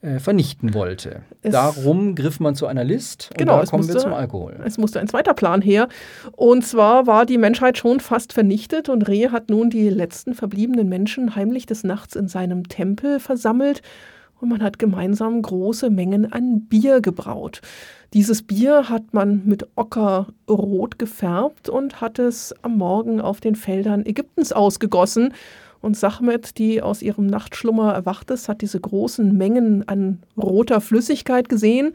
äh, 0.00 0.20
vernichten 0.20 0.74
wollte. 0.74 1.22
Es 1.42 1.52
Darum 1.52 2.14
griff 2.14 2.38
man 2.38 2.54
zu 2.54 2.66
einer 2.66 2.84
List 2.84 3.30
und 3.32 3.38
genau, 3.38 3.58
da 3.58 3.66
kommen 3.66 3.80
musste, 3.80 3.94
wir 3.94 4.00
zum 4.00 4.12
Alkohol. 4.12 4.60
Es 4.64 4.78
musste 4.78 5.00
ein 5.00 5.08
zweiter 5.08 5.34
Plan 5.34 5.60
her. 5.60 5.88
Und 6.36 6.64
zwar 6.64 7.06
war 7.08 7.26
die 7.26 7.38
Menschheit 7.38 7.78
schon 7.78 7.98
fast 7.98 8.32
vernichtet 8.32 8.88
und 8.88 9.08
Re 9.08 9.32
hat 9.32 9.50
nun 9.50 9.70
die 9.70 9.88
letzten 9.88 10.34
verbliebenen 10.34 10.88
Menschen 10.88 11.34
heimlich 11.34 11.66
des 11.66 11.82
Nachts 11.82 12.14
in 12.14 12.28
seinem 12.28 12.68
Tempel 12.68 13.18
versammelt 13.18 13.82
und 14.40 14.48
man 14.48 14.62
hat 14.62 14.78
gemeinsam 14.78 15.42
große 15.42 15.90
Mengen 15.90 16.32
an 16.32 16.66
Bier 16.66 17.00
gebraut. 17.00 17.60
Dieses 18.14 18.42
Bier 18.42 18.88
hat 18.88 19.12
man 19.12 19.42
mit 19.44 19.66
Ocker 19.74 20.28
rot 20.48 20.98
gefärbt 20.98 21.68
und 21.68 22.00
hat 22.00 22.18
es 22.18 22.54
am 22.62 22.78
Morgen 22.78 23.20
auf 23.20 23.40
den 23.40 23.54
Feldern 23.54 24.06
Ägyptens 24.06 24.52
ausgegossen 24.52 25.34
und 25.80 25.96
Sachmet, 25.96 26.58
die 26.58 26.82
aus 26.82 27.02
ihrem 27.02 27.26
Nachtschlummer 27.26 27.92
erwacht 27.92 28.30
ist, 28.30 28.48
hat 28.48 28.62
diese 28.62 28.80
großen 28.80 29.36
Mengen 29.36 29.88
an 29.88 30.20
roter 30.36 30.80
Flüssigkeit 30.80 31.48
gesehen 31.48 31.94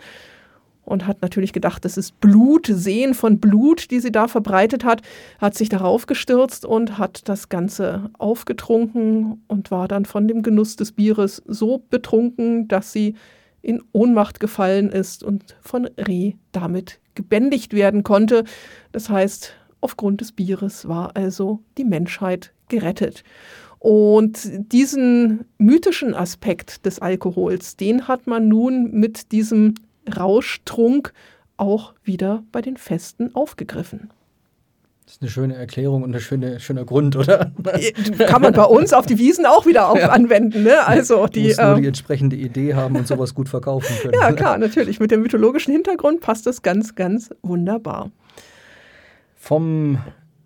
und 0.86 1.08
hat 1.08 1.22
natürlich 1.22 1.54
gedacht, 1.54 1.86
das 1.86 1.98
ist 1.98 2.20
Blut, 2.20 2.68
Sehen 2.68 3.14
von 3.14 3.40
Blut, 3.40 3.92
die 3.92 4.00
sie 4.00 4.12
da 4.12 4.28
verbreitet 4.28 4.84
hat, 4.84 5.02
hat 5.40 5.56
sich 5.56 5.70
darauf 5.70 6.06
gestürzt 6.06 6.66
und 6.66 6.98
hat 6.98 7.28
das 7.30 7.50
Ganze 7.50 8.10
aufgetrunken 8.18 9.44
und 9.48 9.72
war 9.72 9.88
dann 9.88 10.06
von 10.06 10.28
dem 10.28 10.44
Genuss 10.44 10.76
des 10.76 10.92
Bieres 10.92 11.42
so 11.46 11.84
betrunken, 11.90 12.68
dass 12.68 12.92
sie 12.92 13.16
in 13.62 13.82
Ohnmacht 13.94 14.40
gefallen 14.40 14.90
ist 14.90 15.24
und 15.24 15.56
von 15.62 15.86
Reh 15.98 16.34
damit 16.52 17.00
gebändigt 17.16 17.74
werden 17.74 18.04
konnte. 18.04 18.44
Das 18.92 19.10
heißt, 19.10 19.54
aufgrund 19.80 20.20
des 20.20 20.34
Bieres 20.34 20.88
war 20.88 21.16
also 21.16 21.62
die 21.78 21.86
Menschheit 21.86 22.54
gerettet. 22.68 23.24
Und 23.84 24.50
diesen 24.72 25.44
mythischen 25.58 26.16
Aspekt 26.16 26.86
des 26.86 27.00
Alkohols, 27.00 27.76
den 27.76 28.08
hat 28.08 28.28
man 28.28 28.48
nun 28.48 28.92
mit 28.92 29.34
diesem 29.34 29.74
Rauschtrunk 30.18 31.12
auch 31.58 31.94
wieder 32.02 32.44
bei 32.54 32.62
den 32.62 32.78
Festen 32.78 33.36
aufgegriffen. 33.36 34.10
Das 35.04 35.16
ist 35.16 35.22
eine 35.22 35.30
schöne 35.30 35.56
Erklärung 35.56 36.04
und 36.04 36.16
ein 36.16 36.22
schöne, 36.22 36.62
schöner 36.62 36.86
Grund, 36.86 37.18
oder? 37.18 37.52
Kann 38.26 38.42
man 38.42 38.54
bei 38.54 38.64
uns 38.64 38.94
auf 38.94 39.06
die 39.06 39.20
Wiesen 39.20 39.46
auch 39.46 39.66
wieder 39.66 39.90
auch 39.90 39.98
ja. 39.98 40.12
anwenden. 40.12 40.64
Ne? 40.64 40.88
Also 40.88 41.28
die, 41.28 41.50
muss 41.50 41.58
nur 41.58 41.76
die 41.76 41.82
ähm, 41.82 41.88
entsprechende 41.88 42.38
Idee 42.38 42.76
haben 42.76 42.96
und 42.96 43.06
sowas 43.06 43.36
gut 43.36 43.50
verkaufen 43.50 43.94
können. 44.02 44.14
Ja, 44.14 44.32
klar, 44.32 44.58
natürlich. 44.58 45.02
Mit 45.02 45.12
dem 45.12 45.24
mythologischen 45.24 45.74
Hintergrund 45.74 46.22
passt 46.22 46.46
das 46.48 46.62
ganz, 46.62 46.96
ganz 46.96 47.32
wunderbar. 47.42 48.12
Vom 49.36 49.98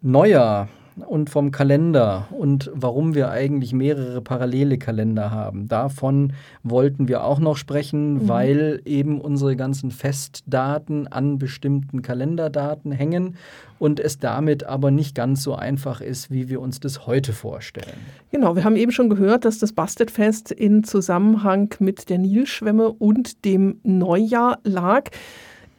Neujahr 0.02 0.70
und 1.06 1.30
vom 1.30 1.52
Kalender 1.52 2.28
und 2.32 2.72
warum 2.74 3.16
wir 3.16 3.30
eigentlich 3.30 3.74
mehrere 3.74 4.22
parallele 4.22 4.78
Kalender 4.78 5.32
haben. 5.32 5.68
Davon 5.68 6.34
wollten 6.64 7.08
wir 7.08 7.24
auch 7.24 7.40
noch 7.40 7.58
sprechen, 7.58 8.14
mhm. 8.14 8.28
weil 8.28 8.82
eben 8.86 9.22
unsere 9.22 9.56
ganzen 9.56 9.92
Festdaten 9.92 11.08
an 11.08 11.38
bestimmten 11.38 12.02
Kalenderdaten 12.02 12.92
hängen 12.92 13.36
und 13.80 14.00
es 14.00 14.18
damit 14.18 14.64
aber 14.64 14.92
nicht 14.92 15.16
ganz 15.16 15.44
so 15.44 15.56
einfach 15.56 16.02
ist, 16.02 16.32
wie 16.32 16.50
wir 16.50 16.62
uns 16.62 16.80
das 16.80 17.06
heute 17.06 17.34
vorstellen. 17.34 17.98
Genau, 18.32 18.56
wir 18.56 18.64
haben 18.64 18.76
eben 18.76 18.92
schon 18.92 19.10
gehört, 19.10 19.46
dass 19.46 19.60
das 19.60 19.74
Bastetfest 19.74 20.52
in 20.52 20.84
Zusammenhang 20.84 21.74
mit 21.80 22.10
der 22.10 22.18
Nilschwemme 22.18 22.92
und 22.92 23.46
dem 23.46 23.80
Neujahr 23.84 24.60
lag. 24.64 25.10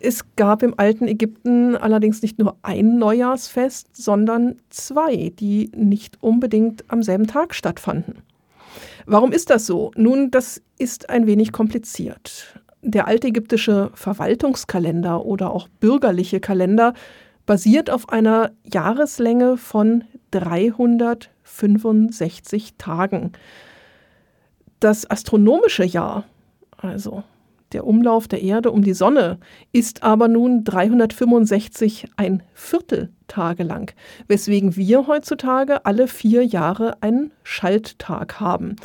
Es 0.01 0.25
gab 0.37 0.63
im 0.63 0.79
alten 0.79 1.09
Ägypten 1.09 1.75
allerdings 1.77 2.23
nicht 2.23 2.39
nur 2.39 2.57
ein 2.63 2.99
Neujahrsfest, 2.99 3.97
sondern 3.97 4.61
zwei, 4.71 5.33
die 5.39 5.73
nicht 5.75 6.23
unbedingt 6.23 6.85
am 6.89 7.03
selben 7.03 7.27
Tag 7.27 7.53
stattfanden. 7.55 8.23
Warum 9.07 9.33
ist 9.33 9.51
das 9.51 9.67
so? 9.67 9.91
Nun, 9.97 10.31
das 10.31 10.63
ist 10.79 11.11
ein 11.11 11.27
wenig 11.27 11.51
kompliziert. 11.51 12.61
Der 12.83 13.09
altägyptische 13.09 13.91
Verwaltungskalender 13.95 15.25
oder 15.25 15.51
auch 15.51 15.67
bürgerliche 15.81 16.39
Kalender 16.39 16.95
basiert 17.45 17.91
auf 17.91 18.09
einer 18.11 18.53
Jahreslänge 18.65 19.57
von 19.57 20.05
365 20.31 22.77
Tagen. 22.77 23.33
Das 24.79 25.11
astronomische 25.11 25.85
Jahr, 25.85 26.23
also 26.77 27.25
der 27.73 27.87
Umlauf 27.87 28.29
der 28.29 28.43
Erde 28.43 28.71
um 28.71 28.83
die 28.83 28.95
Sonne 28.95 29.39
ist 29.73 30.03
aber 30.03 30.29
nun 30.29 30.65
365 30.65 32.07
ein 32.17 32.43
Viertel 32.55 33.11
Tage 33.27 33.63
lang, 33.63 33.93
weswegen 34.27 34.77
wir 34.77 35.07
heutzutage 35.07 35.85
alle 35.85 36.09
vier 36.09 36.45
Jahre 36.45 37.03
einen 37.03 37.31
Schalttag 37.43 38.41
haben. 38.41 38.77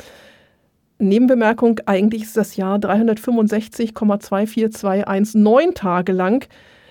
Nebenbemerkung, 0.98 1.80
eigentlich 1.86 2.22
ist 2.22 2.36
das 2.36 2.56
Jahr 2.56 2.78
365,24219 2.78 5.74
Tage 5.74 6.12
lang. 6.12 6.46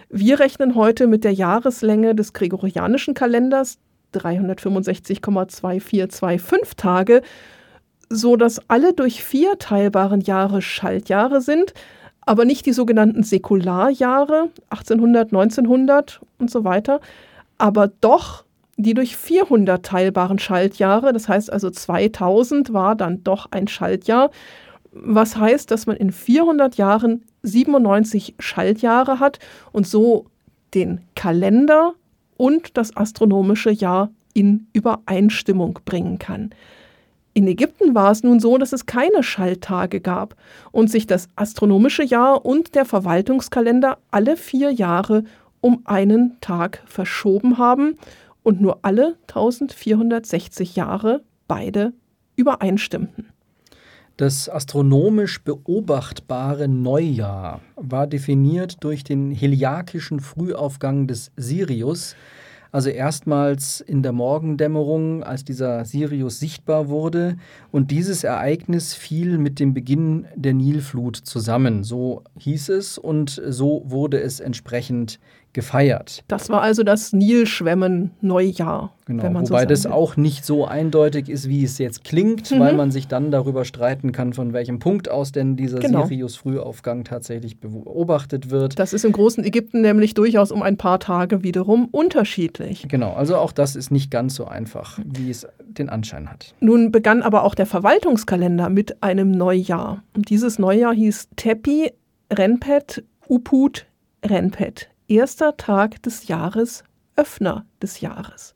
Wir 0.10 0.40
rechnen 0.40 0.74
heute 0.76 1.06
mit 1.08 1.24
der 1.24 1.34
Jahreslänge 1.34 2.16
des 2.16 2.34
gregorianischen 2.34 3.14
Kalenders 3.14 3.78
365,2425 4.14 6.76
Tage 6.76 7.22
so 8.10 8.36
dass 8.36 8.70
alle 8.70 8.94
durch 8.94 9.24
vier 9.24 9.58
teilbaren 9.60 10.22
Jahre 10.22 10.62
Schaltjahre 10.62 11.42
sind, 11.42 11.74
aber 12.22 12.46
nicht 12.46 12.66
die 12.66 12.74
sogenannten 12.74 13.24
Säkularjahre 13.24 14.50
1800, 14.70 15.34
1900 15.34 16.22
und 16.40 16.50
so 16.50 16.64
weiter, 16.64 17.02
aber 17.58 17.88
doch 17.88 18.46
die 18.78 18.94
durch 18.94 19.16
400 19.16 19.86
teilbaren 19.86 20.40
Schaltjahre, 20.40 21.14
das 21.14 21.30
heißt 21.30 21.52
also 21.52 21.70
2000 21.70 22.74
war 22.74 22.96
dann 22.96 23.24
doch 23.24 23.48
ein 23.52 23.68
Schaltjahr, 23.68 24.32
was 24.92 25.38
heißt, 25.38 25.70
dass 25.72 25.86
man 25.86 25.98
in 25.98 26.12
400 26.12 26.76
Jahren 26.76 27.24
97 27.44 28.36
Schaltjahre 28.40 29.20
hat 29.20 29.40
und 29.72 29.88
so 29.88 30.26
den 30.74 31.02
Kalender 31.16 31.94
und 32.38 32.78
das 32.78 32.96
astronomische 32.96 33.72
Jahr 33.72 34.10
in 34.34 34.68
Übereinstimmung 34.74 35.80
bringen 35.86 36.20
kann. 36.20 36.52
In 37.36 37.48
Ägypten 37.48 37.96
war 37.96 38.12
es 38.12 38.22
nun 38.22 38.40
so, 38.40 38.58
dass 38.60 38.74
es 38.74 38.86
keine 38.86 39.24
Schalttage 39.24 40.00
gab 40.02 40.36
und 40.72 40.92
sich 40.92 41.08
das 41.08 41.30
astronomische 41.36 42.04
Jahr 42.04 42.46
und 42.46 42.76
der 42.76 42.86
Verwaltungskalender 42.86 43.98
alle 44.12 44.38
vier 44.38 44.72
Jahre 44.72 45.24
um 45.60 45.82
einen 45.86 46.40
Tag 46.42 46.84
verschoben 46.86 47.58
haben 47.58 47.98
und 48.44 48.62
nur 48.62 48.80
alle 48.84 49.16
1460 49.28 50.76
Jahre 50.76 51.24
beide 51.48 51.94
übereinstimmten. 52.36 53.30
Das 54.18 54.48
astronomisch 54.48 55.42
beobachtbare 55.42 56.68
Neujahr 56.68 57.62
war 57.76 58.06
definiert 58.06 58.84
durch 58.84 59.04
den 59.04 59.32
heliakischen 59.32 60.20
Frühaufgang 60.20 61.08
des 61.08 61.32
Sirius, 61.36 62.16
also 62.74 62.90
erstmals 62.90 63.82
in 63.82 64.02
der 64.02 64.14
Morgendämmerung, 64.14 65.24
als 65.24 65.46
dieser 65.46 65.86
Sirius 65.86 66.40
sichtbar 66.40 66.90
wurde. 66.90 67.38
Und 67.72 67.92
dieses 67.92 68.24
Ereignis 68.24 68.96
fiel 68.96 69.38
mit 69.38 69.60
dem 69.60 69.76
Beginn 69.76 70.26
der 70.36 70.56
Nilflut 70.56 71.16
zusammen. 71.16 71.84
So 71.84 72.24
hieß 72.40 72.70
es 72.70 72.98
und 72.98 73.40
so 73.48 73.84
wurde 73.86 74.20
es 74.20 74.40
entsprechend 74.40 75.20
gefeiert. 75.54 76.24
Das 76.28 76.50
war 76.50 76.62
also 76.62 76.84
das 76.84 77.14
Nilschwemmen-Neujahr. 77.14 78.94
Genau, 79.06 79.24
wobei 79.24 79.62
so 79.62 79.68
das 79.68 79.86
auch 79.86 80.16
nicht 80.18 80.46
so 80.46 80.66
eindeutig 80.66 81.30
ist, 81.30 81.50
wie 81.50 81.64
es 81.64 81.78
jetzt 81.78 82.04
klingt, 82.04 82.52
mhm. 82.52 82.60
weil 82.60 82.74
man 82.74 82.90
sich 82.90 83.08
dann 83.08 83.32
darüber 83.32 83.66
streiten 83.66 84.12
kann, 84.14 84.34
von 84.34 84.54
welchem 84.54 84.80
Punkt 84.80 85.10
aus 85.10 85.32
denn 85.32 85.56
dieser 85.56 85.80
genau. 85.80 86.06
Sirius-Frühaufgang 86.06 87.04
tatsächlich 87.04 87.60
beobachtet 87.60 88.50
wird. 88.50 88.80
Das 88.80 88.94
ist 88.94 89.06
im 89.06 89.12
großen 89.12 89.44
Ägypten 89.44 89.82
nämlich 89.82 90.14
durchaus 90.14 90.52
um 90.52 90.64
ein 90.64 90.78
paar 90.78 91.00
Tage 91.00 91.44
wiederum 91.44 91.88
unterschiedlich. 91.92 92.88
Genau, 92.88 93.14
also 93.14 93.36
auch 93.36 93.52
das 93.52 93.76
ist 93.76 93.92
nicht 93.92 94.10
ganz 94.10 94.36
so 94.36 94.46
einfach, 94.46 95.00
wie 95.06 95.30
es 95.30 95.46
den 95.60 95.90
Anschein 95.90 96.30
hat. 96.30 96.56
Nun 96.62 96.92
begann 96.92 97.22
aber 97.22 97.44
auch 97.44 97.56
der 97.56 97.66
Verwaltungskalender 97.66 98.70
mit 98.70 99.04
einem 99.04 99.32
Neujahr. 99.32 100.02
Und 100.16 100.30
dieses 100.30 100.60
Neujahr 100.60 100.94
hieß 100.94 101.30
Tepi, 101.36 101.92
Renpet, 102.32 103.04
Uput, 103.28 103.86
Renpet 104.26 104.90
erster 105.08 105.58
Tag 105.58 106.02
des 106.04 106.28
Jahres, 106.28 106.84
Öffner 107.16 107.66
des 107.82 108.02
Jahres. 108.02 108.54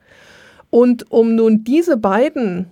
Und 0.69 1.11
um 1.11 1.35
nun 1.35 1.63
diese 1.63 1.97
beiden 1.97 2.67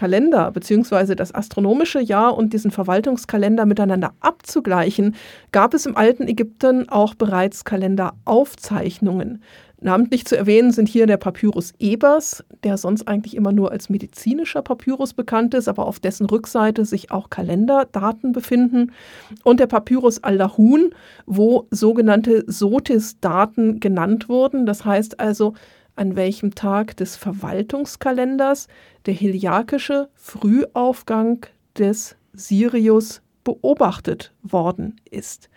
Kalender 0.00 0.50
bzw. 0.50 1.14
das 1.14 1.34
astronomische 1.34 2.00
Jahr 2.00 2.36
und 2.36 2.54
diesen 2.54 2.70
Verwaltungskalender 2.70 3.66
miteinander 3.66 4.14
abzugleichen, 4.20 5.14
gab 5.52 5.74
es 5.74 5.84
im 5.84 5.94
alten 5.96 6.26
Ägypten 6.26 6.88
auch 6.88 7.14
bereits 7.14 7.64
Kalenderaufzeichnungen. 7.64 9.42
Namentlich 9.82 10.26
zu 10.26 10.36
erwähnen 10.36 10.72
sind 10.72 10.88
hier 10.88 11.06
der 11.06 11.16
Papyrus 11.16 11.72
Ebers, 11.78 12.44
der 12.64 12.76
sonst 12.76 13.08
eigentlich 13.08 13.34
immer 13.34 13.50
nur 13.50 13.72
als 13.72 13.88
medizinischer 13.88 14.60
Papyrus 14.60 15.14
bekannt 15.14 15.54
ist, 15.54 15.68
aber 15.68 15.86
auf 15.86 15.98
dessen 16.00 16.26
Rückseite 16.26 16.84
sich 16.84 17.10
auch 17.10 17.30
Kalenderdaten 17.30 18.32
befinden, 18.32 18.92
und 19.42 19.58
der 19.58 19.66
Papyrus 19.66 20.22
Al-Dahun, 20.22 20.94
wo 21.24 21.66
sogenannte 21.70 22.44
Sotis-Daten 22.46 23.80
genannt 23.80 24.28
wurden. 24.28 24.66
Das 24.66 24.84
heißt 24.84 25.18
also, 25.18 25.54
an 25.96 26.14
welchem 26.14 26.54
Tag 26.54 26.96
des 26.98 27.16
Verwaltungskalenders 27.16 28.68
der 29.06 29.14
heliakische 29.14 30.08
Frühaufgang 30.14 31.46
des 31.78 32.16
Sirius 32.32 33.22
beobachtet 33.44 34.32
worden 34.42 34.96
ist. 35.10 35.48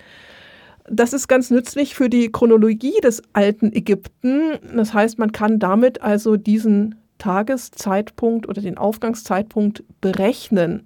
Das 0.89 1.13
ist 1.13 1.27
ganz 1.27 1.49
nützlich 1.49 1.95
für 1.95 2.09
die 2.09 2.31
Chronologie 2.31 2.99
des 3.01 3.21
alten 3.33 3.71
Ägypten. 3.71 4.59
Das 4.75 4.93
heißt, 4.93 5.17
man 5.17 5.31
kann 5.31 5.59
damit 5.59 6.01
also 6.01 6.35
diesen 6.35 6.95
Tageszeitpunkt 7.19 8.49
oder 8.49 8.61
den 8.61 8.77
Aufgangszeitpunkt 8.77 9.83
berechnen. 10.01 10.83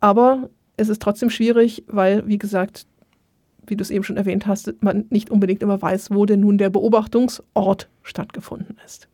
Aber 0.00 0.50
es 0.76 0.88
ist 0.88 1.02
trotzdem 1.02 1.30
schwierig, 1.30 1.84
weil, 1.88 2.26
wie 2.26 2.38
gesagt, 2.38 2.86
wie 3.66 3.76
du 3.76 3.82
es 3.82 3.90
eben 3.90 4.04
schon 4.04 4.16
erwähnt 4.16 4.46
hast, 4.46 4.72
man 4.82 5.06
nicht 5.10 5.30
unbedingt 5.30 5.62
immer 5.62 5.80
weiß, 5.80 6.10
wo 6.12 6.26
denn 6.26 6.40
nun 6.40 6.58
der 6.58 6.70
Beobachtungsort 6.70 7.88
stattgefunden 8.02 8.76
ist. 8.84 9.08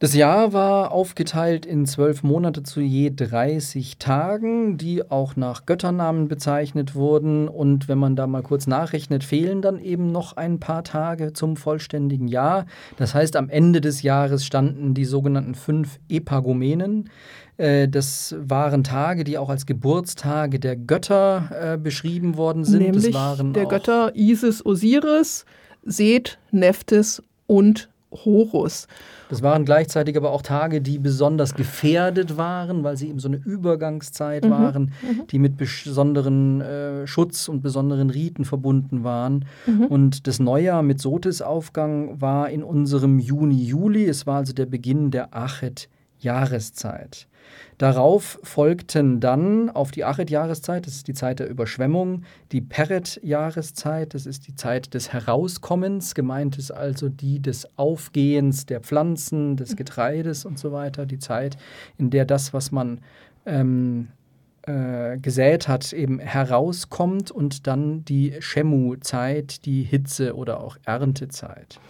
Das 0.00 0.14
Jahr 0.14 0.54
war 0.54 0.92
aufgeteilt 0.92 1.66
in 1.66 1.84
zwölf 1.84 2.22
Monate 2.22 2.62
zu 2.62 2.80
je 2.80 3.12
30 3.14 3.98
Tagen, 3.98 4.78
die 4.78 5.10
auch 5.10 5.36
nach 5.36 5.66
Götternamen 5.66 6.26
bezeichnet 6.26 6.94
wurden. 6.94 7.48
Und 7.48 7.86
wenn 7.86 7.98
man 7.98 8.16
da 8.16 8.26
mal 8.26 8.42
kurz 8.42 8.66
nachrechnet, 8.66 9.24
fehlen 9.24 9.60
dann 9.60 9.78
eben 9.78 10.10
noch 10.10 10.38
ein 10.38 10.58
paar 10.58 10.84
Tage 10.84 11.34
zum 11.34 11.54
vollständigen 11.58 12.28
Jahr. 12.28 12.64
Das 12.96 13.14
heißt, 13.14 13.36
am 13.36 13.50
Ende 13.50 13.82
des 13.82 14.00
Jahres 14.00 14.46
standen 14.46 14.94
die 14.94 15.04
sogenannten 15.04 15.54
fünf 15.54 16.00
Epagomenen. 16.08 17.10
Äh, 17.58 17.86
das 17.86 18.34
waren 18.40 18.84
Tage, 18.84 19.22
die 19.22 19.36
auch 19.36 19.50
als 19.50 19.66
Geburtstage 19.66 20.58
der 20.58 20.76
Götter 20.76 21.74
äh, 21.74 21.76
beschrieben 21.76 22.38
worden 22.38 22.64
sind. 22.64 22.80
Nämlich 22.80 23.04
das 23.04 23.14
waren 23.14 23.52
der 23.52 23.66
Götter 23.66 24.16
Isis, 24.16 24.64
Osiris, 24.64 25.44
Seth, 25.84 26.38
Nephthys 26.52 27.22
und 27.46 27.89
Horus. 28.12 28.86
Das 29.28 29.42
waren 29.42 29.64
gleichzeitig 29.64 30.16
aber 30.16 30.32
auch 30.32 30.42
Tage, 30.42 30.80
die 30.80 30.98
besonders 30.98 31.54
gefährdet 31.54 32.36
waren, 32.36 32.82
weil 32.82 32.96
sie 32.96 33.08
eben 33.08 33.20
so 33.20 33.28
eine 33.28 33.36
Übergangszeit 33.36 34.44
mhm. 34.44 34.50
waren, 34.50 34.82
mhm. 35.02 35.26
die 35.28 35.38
mit 35.38 35.56
besonderen 35.56 36.60
äh, 36.60 37.06
Schutz 37.06 37.48
und 37.48 37.62
besonderen 37.62 38.10
Riten 38.10 38.44
verbunden 38.44 39.04
waren. 39.04 39.44
Mhm. 39.66 39.86
Und 39.86 40.26
das 40.26 40.40
Neujahr 40.40 40.82
mit 40.82 41.00
Sotis-Aufgang 41.00 42.20
war 42.20 42.50
in 42.50 42.64
unserem 42.64 43.18
Juni, 43.20 43.62
Juli. 43.62 44.06
Es 44.06 44.26
war 44.26 44.38
also 44.38 44.52
der 44.52 44.66
Beginn 44.66 45.10
der 45.12 45.34
Achet-Jahreszeit. 45.34 47.28
Darauf 47.80 48.38
folgten 48.42 49.20
dann 49.20 49.70
auf 49.70 49.90
die 49.90 50.04
Achet-Jahreszeit, 50.04 50.86
das 50.86 50.96
ist 50.96 51.08
die 51.08 51.14
Zeit 51.14 51.38
der 51.38 51.48
Überschwemmung, 51.48 52.24
die 52.52 52.60
Peret-Jahreszeit, 52.60 54.12
das 54.12 54.26
ist 54.26 54.46
die 54.48 54.54
Zeit 54.54 54.92
des 54.92 55.14
Herauskommens, 55.14 56.14
gemeint 56.14 56.58
ist 56.58 56.72
also 56.72 57.08
die 57.08 57.40
des 57.40 57.66
Aufgehens 57.78 58.66
der 58.66 58.80
Pflanzen, 58.80 59.56
des 59.56 59.76
Getreides 59.76 60.44
und 60.44 60.58
so 60.58 60.72
weiter, 60.72 61.06
die 61.06 61.18
Zeit, 61.18 61.56
in 61.96 62.10
der 62.10 62.26
das, 62.26 62.52
was 62.52 62.70
man 62.70 63.00
ähm, 63.46 64.08
äh, 64.60 65.16
gesät 65.16 65.66
hat, 65.66 65.94
eben 65.94 66.18
herauskommt 66.18 67.30
und 67.30 67.66
dann 67.66 68.04
die 68.04 68.34
Shemu-Zeit, 68.40 69.64
die 69.64 69.84
Hitze- 69.84 70.36
oder 70.36 70.60
auch 70.60 70.76
Erntezeit. 70.84 71.80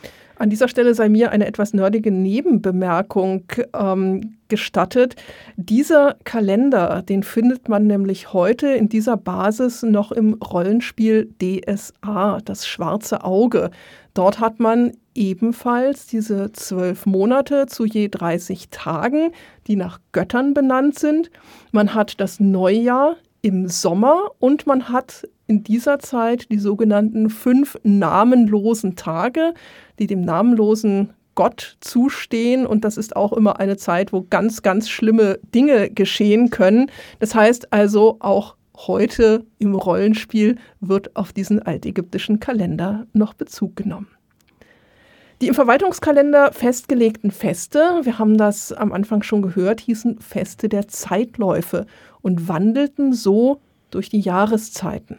An 0.41 0.49
dieser 0.49 0.69
Stelle 0.69 0.95
sei 0.95 1.11
mir 1.11 1.33
eine 1.33 1.47
etwas 1.47 1.75
nerdige 1.75 2.11
Nebenbemerkung 2.11 3.45
ähm, 3.75 4.39
gestattet. 4.49 5.17
Dieser 5.57 6.17
Kalender, 6.25 7.03
den 7.03 7.23
findet 7.23 7.69
man 7.69 7.87
nämlich 7.87 8.33
heute 8.33 8.69
in 8.69 8.89
dieser 8.89 9.19
Basis 9.19 9.83
noch 9.83 10.13
im 10.13 10.33
Rollenspiel 10.33 11.29
DSA, 11.43 12.39
das 12.43 12.67
schwarze 12.67 13.23
Auge. 13.23 13.71
Dort 14.15 14.41
hat 14.41 14.61
man 14.61 14.93
ebenfalls 15.15 16.07
diese 16.07 16.51
zwölf 16.53 17.05
Monate 17.05 17.67
zu 17.67 17.85
je 17.85 18.09
30 18.09 18.71
Tagen, 18.71 19.33
die 19.67 19.77
nach 19.77 20.01
Göttern 20.13 20.55
benannt 20.55 20.99
sind. 20.99 21.31
Man 21.71 21.93
hat 21.93 22.19
das 22.19 22.41
Neujahr 22.41 23.17
im 23.43 23.69
Sommer 23.69 24.31
und 24.39 24.67
man 24.67 24.89
hat 24.89 25.29
in 25.51 25.65
dieser 25.65 25.99
Zeit 25.99 26.49
die 26.53 26.61
sogenannten 26.61 27.29
fünf 27.29 27.77
namenlosen 27.83 28.95
Tage, 28.95 29.53
die 30.01 30.07
dem 30.07 30.23
namenlosen 30.23 31.11
Gott 31.35 31.77
zustehen. 31.81 32.67
Und 32.67 32.85
das 32.85 32.97
ist 32.97 33.15
auch 33.15 33.33
immer 33.33 33.61
eine 33.61 33.77
Zeit, 33.77 34.13
wo 34.13 34.27
ganz, 34.29 34.63
ganz 34.63 34.89
schlimme 34.89 35.39
Dinge 35.55 35.91
geschehen 35.91 36.51
können. 36.51 36.91
Das 37.19 37.35
heißt 37.35 37.73
also, 37.73 38.17
auch 38.21 38.57
heute 38.77 39.45
im 39.59 39.75
Rollenspiel 39.75 40.57
wird 40.81 41.15
auf 41.17 41.33
diesen 41.33 41.63
altägyptischen 41.63 42.41
Kalender 42.41 43.07
noch 43.13 43.35
Bezug 43.35 43.77
genommen. 43.77 44.09
Die 45.41 45.49
im 45.49 45.55
Verwaltungskalender 45.55 46.53
festgelegten 46.53 47.31
Feste, 47.31 48.01
wir 48.03 48.19
haben 48.19 48.37
das 48.37 48.73
am 48.73 48.93
Anfang 48.93 49.23
schon 49.23 49.41
gehört, 49.41 49.81
hießen 49.81 50.21
Feste 50.21 50.69
der 50.69 50.89
Zeitläufe 50.89 51.87
und 52.21 52.49
wandelten 52.49 53.15
so 53.15 53.63
durch 53.91 54.11
die 54.11 54.21
Jahreszeiten. 54.21 55.19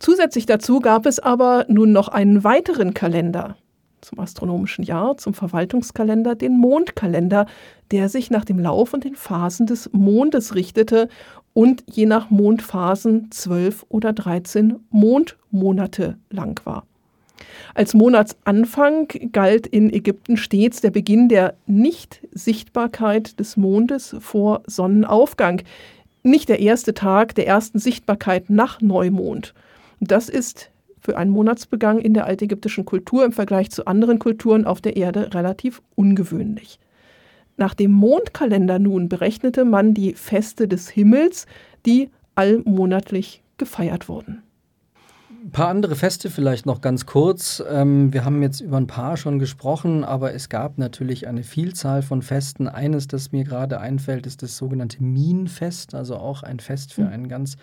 Zusätzlich 0.00 0.46
dazu 0.46 0.80
gab 0.80 1.06
es 1.06 1.20
aber 1.20 1.66
nun 1.68 1.92
noch 1.92 2.08
einen 2.08 2.42
weiteren 2.42 2.94
Kalender 2.94 3.56
zum 4.00 4.18
astronomischen 4.18 4.82
Jahr, 4.82 5.18
zum 5.18 5.34
Verwaltungskalender, 5.34 6.34
den 6.34 6.56
Mondkalender, 6.58 7.44
der 7.90 8.08
sich 8.08 8.30
nach 8.30 8.46
dem 8.46 8.58
Lauf 8.58 8.94
und 8.94 9.04
den 9.04 9.14
Phasen 9.14 9.66
des 9.66 9.90
Mondes 9.92 10.54
richtete 10.54 11.08
und 11.52 11.84
je 11.86 12.06
nach 12.06 12.30
Mondphasen 12.30 13.30
zwölf 13.30 13.84
oder 13.90 14.14
dreizehn 14.14 14.76
Mondmonate 14.90 16.16
lang 16.30 16.60
war. 16.64 16.86
Als 17.74 17.92
Monatsanfang 17.92 19.08
galt 19.32 19.66
in 19.66 19.92
Ägypten 19.92 20.38
stets 20.38 20.80
der 20.80 20.90
Beginn 20.90 21.28
der 21.28 21.54
Nichtsichtbarkeit 21.66 23.38
des 23.38 23.56
Mondes 23.56 24.16
vor 24.20 24.62
Sonnenaufgang, 24.66 25.62
nicht 26.22 26.48
der 26.48 26.60
erste 26.60 26.94
Tag 26.94 27.34
der 27.34 27.46
ersten 27.46 27.78
Sichtbarkeit 27.78 28.50
nach 28.50 28.80
Neumond. 28.80 29.54
Das 30.00 30.28
ist 30.28 30.70
für 30.98 31.16
einen 31.16 31.30
Monatsbegang 31.30 31.98
in 31.98 32.14
der 32.14 32.26
altägyptischen 32.26 32.84
Kultur 32.84 33.24
im 33.24 33.32
Vergleich 33.32 33.70
zu 33.70 33.86
anderen 33.86 34.18
Kulturen 34.18 34.64
auf 34.64 34.80
der 34.80 34.96
Erde 34.96 35.32
relativ 35.34 35.82
ungewöhnlich. 35.94 36.78
Nach 37.56 37.74
dem 37.74 37.92
Mondkalender 37.92 38.78
nun 38.78 39.08
berechnete 39.08 39.64
man 39.64 39.92
die 39.92 40.14
Feste 40.14 40.66
des 40.66 40.88
Himmels, 40.88 41.46
die 41.84 42.10
allmonatlich 42.34 43.42
gefeiert 43.58 44.08
wurden. 44.08 44.42
Ein 45.42 45.52
paar 45.52 45.68
andere 45.68 45.96
Feste 45.96 46.28
vielleicht 46.28 46.66
noch 46.66 46.82
ganz 46.82 47.06
kurz. 47.06 47.62
Ähm, 47.70 48.12
wir 48.12 48.26
haben 48.26 48.42
jetzt 48.42 48.60
über 48.60 48.76
ein 48.76 48.86
paar 48.86 49.16
schon 49.16 49.38
gesprochen, 49.38 50.04
aber 50.04 50.34
es 50.34 50.50
gab 50.50 50.76
natürlich 50.76 51.28
eine 51.28 51.44
Vielzahl 51.44 52.02
von 52.02 52.20
Festen. 52.20 52.68
Eines, 52.68 53.08
das 53.08 53.32
mir 53.32 53.44
gerade 53.44 53.80
einfällt, 53.80 54.26
ist 54.26 54.42
das 54.42 54.58
sogenannte 54.58 55.02
Minenfest, 55.02 55.94
also 55.94 56.16
auch 56.16 56.42
ein 56.42 56.60
Fest 56.60 56.92
für 56.92 57.06
hm. 57.06 57.12
einen 57.12 57.28
ganz 57.28 57.56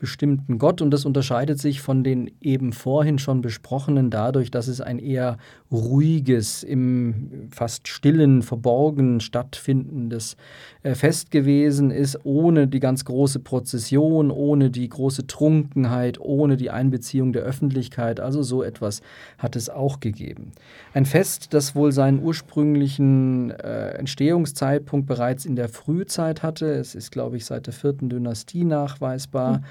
bestimmten 0.00 0.58
Gott. 0.58 0.82
Und 0.82 0.90
das 0.90 1.04
unterscheidet 1.04 1.60
sich 1.60 1.80
von 1.80 2.02
den 2.02 2.32
eben 2.40 2.72
vorhin 2.72 3.18
schon 3.18 3.42
besprochenen 3.42 4.10
dadurch, 4.10 4.50
dass 4.50 4.66
es 4.66 4.80
ein 4.80 4.98
eher 4.98 5.38
ruhiges, 5.70 6.64
im 6.64 7.48
fast 7.52 7.86
stillen, 7.86 8.42
verborgen 8.42 9.20
stattfindendes 9.20 10.36
äh, 10.82 10.94
Fest 10.94 11.30
gewesen 11.30 11.92
ist, 11.92 12.18
ohne 12.24 12.66
die 12.66 12.80
ganz 12.80 13.04
große 13.04 13.38
Prozession, 13.38 14.30
ohne 14.30 14.70
die 14.70 14.88
große 14.88 15.28
Trunkenheit, 15.28 16.18
ohne 16.20 16.56
die 16.56 16.70
Einbeziehung 16.70 17.32
der 17.32 17.42
Öffentlichkeit. 17.42 18.18
Also 18.18 18.42
so 18.42 18.62
etwas 18.62 19.02
hat 19.38 19.54
es 19.54 19.70
auch 19.70 20.00
gegeben. 20.00 20.52
Ein 20.92 21.06
Fest, 21.06 21.54
das 21.54 21.76
wohl 21.76 21.92
seinen 21.92 22.20
ursprünglichen 22.20 23.50
äh, 23.50 23.90
Entstehungszeitpunkt 23.90 25.06
bereits 25.06 25.44
in 25.44 25.54
der 25.54 25.68
Frühzeit 25.68 26.42
hatte. 26.42 26.72
Es 26.72 26.94
ist, 26.94 27.12
glaube 27.12 27.36
ich, 27.36 27.44
seit 27.44 27.66
der 27.66 27.74
vierten 27.74 28.08
Dynastie 28.08 28.64
nachweisbar. 28.64 29.58
Mhm. 29.58 29.64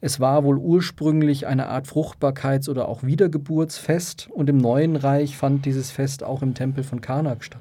Es 0.00 0.20
war 0.20 0.44
wohl 0.44 0.58
ursprünglich 0.58 1.46
eine 1.46 1.68
Art 1.68 1.86
Fruchtbarkeits- 1.86 2.68
oder 2.68 2.88
auch 2.88 3.02
Wiedergeburtsfest 3.02 4.28
und 4.30 4.48
im 4.48 4.58
Neuen 4.58 4.96
Reich 4.96 5.36
fand 5.36 5.64
dieses 5.64 5.90
Fest 5.90 6.22
auch 6.22 6.42
im 6.42 6.54
Tempel 6.54 6.84
von 6.84 7.00
Karnak 7.00 7.44
statt. 7.44 7.60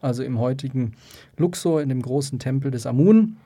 Also 0.00 0.22
im 0.22 0.38
heutigen 0.38 0.92
Luxor, 1.36 1.82
in 1.82 1.88
dem 1.88 2.02
großen 2.02 2.38
Tempel 2.38 2.70
des 2.70 2.86
Amun 2.86 3.36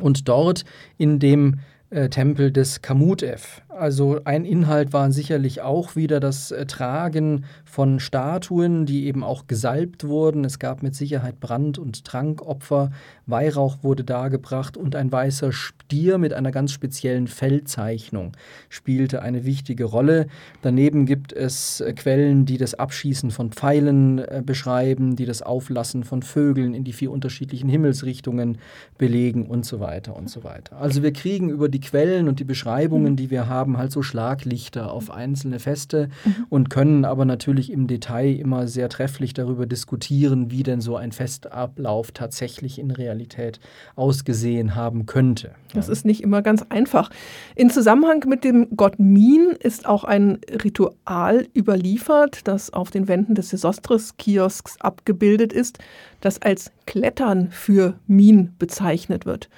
und 0.00 0.28
dort 0.28 0.64
in 0.98 1.18
dem 1.18 1.60
äh, 1.90 2.08
Tempel 2.08 2.50
des 2.50 2.82
Kamutev. 2.82 3.62
Also 3.74 4.20
ein 4.24 4.44
Inhalt 4.44 4.92
war 4.92 5.10
sicherlich 5.12 5.62
auch 5.62 5.96
wieder 5.96 6.20
das 6.20 6.50
äh, 6.50 6.66
Tragen 6.66 7.46
von 7.64 8.00
Statuen, 8.00 8.84
die 8.84 9.06
eben 9.06 9.24
auch 9.24 9.46
gesalbt 9.46 10.04
wurden. 10.04 10.44
Es 10.44 10.58
gab 10.58 10.82
mit 10.82 10.94
Sicherheit 10.94 11.40
Brand- 11.40 11.78
und 11.78 12.04
Trankopfer, 12.04 12.90
Weihrauch 13.26 13.78
wurde 13.82 14.04
dargebracht 14.04 14.76
und 14.76 14.94
ein 14.96 15.10
weißer 15.10 15.52
Stier 15.52 16.18
mit 16.18 16.32
einer 16.34 16.50
ganz 16.50 16.72
speziellen 16.72 17.28
Fellzeichnung 17.28 18.32
spielte 18.68 19.22
eine 19.22 19.44
wichtige 19.44 19.84
Rolle. 19.84 20.26
Daneben 20.60 21.06
gibt 21.06 21.32
es 21.32 21.80
äh, 21.80 21.92
Quellen, 21.94 22.44
die 22.44 22.58
das 22.58 22.74
Abschießen 22.74 23.30
von 23.30 23.52
Pfeilen 23.52 24.18
äh, 24.18 24.42
beschreiben, 24.44 25.16
die 25.16 25.24
das 25.24 25.40
Auflassen 25.40 26.04
von 26.04 26.22
Vögeln 26.22 26.74
in 26.74 26.84
die 26.84 26.92
vier 26.92 27.10
unterschiedlichen 27.10 27.68
Himmelsrichtungen 27.68 28.58
belegen 28.98 29.46
und 29.46 29.64
so 29.64 29.80
weiter 29.80 30.16
und 30.16 30.28
so 30.28 30.44
weiter. 30.44 30.76
Also 30.78 31.02
wir 31.02 31.12
kriegen 31.12 31.48
über 31.48 31.68
die 31.68 31.80
Quellen 31.80 32.28
und 32.28 32.38
die 32.38 32.44
Beschreibungen, 32.44 33.16
die 33.16 33.30
wir 33.30 33.48
haben, 33.48 33.61
halt 33.76 33.92
so 33.92 34.02
Schlaglichter 34.02 34.92
auf 34.92 35.10
einzelne 35.10 35.58
Feste 35.58 36.08
mhm. 36.24 36.46
und 36.48 36.70
können 36.70 37.04
aber 37.04 37.24
natürlich 37.24 37.70
im 37.72 37.86
Detail 37.86 38.34
immer 38.34 38.66
sehr 38.68 38.88
trefflich 38.88 39.34
darüber 39.34 39.66
diskutieren, 39.66 40.50
wie 40.50 40.62
denn 40.62 40.80
so 40.80 40.96
ein 40.96 41.12
Festablauf 41.12 42.12
tatsächlich 42.12 42.78
in 42.78 42.90
Realität 42.90 43.60
ausgesehen 43.96 44.74
haben 44.74 45.06
könnte. 45.06 45.52
Das 45.74 45.88
ist 45.88 46.04
nicht 46.04 46.22
immer 46.22 46.42
ganz 46.42 46.64
einfach. 46.68 47.10
In 47.54 47.70
Zusammenhang 47.70 48.24
mit 48.26 48.44
dem 48.44 48.68
Gott 48.76 48.98
Min 48.98 49.54
ist 49.58 49.86
auch 49.86 50.04
ein 50.04 50.38
Ritual 50.64 51.46
überliefert, 51.56 52.46
das 52.48 52.72
auf 52.72 52.90
den 52.90 53.08
Wänden 53.08 53.34
des 53.34 53.50
Sesostris-Kiosks 53.50 54.80
abgebildet 54.80 55.52
ist, 55.52 55.78
das 56.20 56.40
als 56.40 56.72
Klettern 56.86 57.50
für 57.50 57.94
Min 58.06 58.54
bezeichnet 58.58 59.26
wird. 59.26 59.48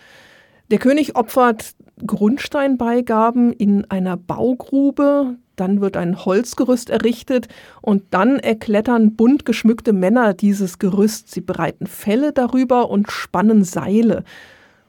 Der 0.71 0.79
König 0.79 1.17
opfert 1.17 1.75
Grundsteinbeigaben 2.05 3.53
in 3.53 3.89
einer 3.91 4.17
Baugrube, 4.17 5.37
dann 5.57 5.81
wird 5.81 5.97
ein 5.97 6.25
Holzgerüst 6.25 6.91
errichtet 6.91 7.49
und 7.81 8.03
dann 8.11 8.39
erklettern 8.39 9.15
bunt 9.15 9.45
geschmückte 9.45 9.93
Männer 9.93 10.35
dieses 10.35 10.79
Gerüst. 10.79 11.31
Sie 11.31 11.41
bereiten 11.41 11.87
Felle 11.87 12.33
darüber 12.33 12.91
und 12.91 13.11
spannen 13.11 13.63
Seile. 13.65 14.25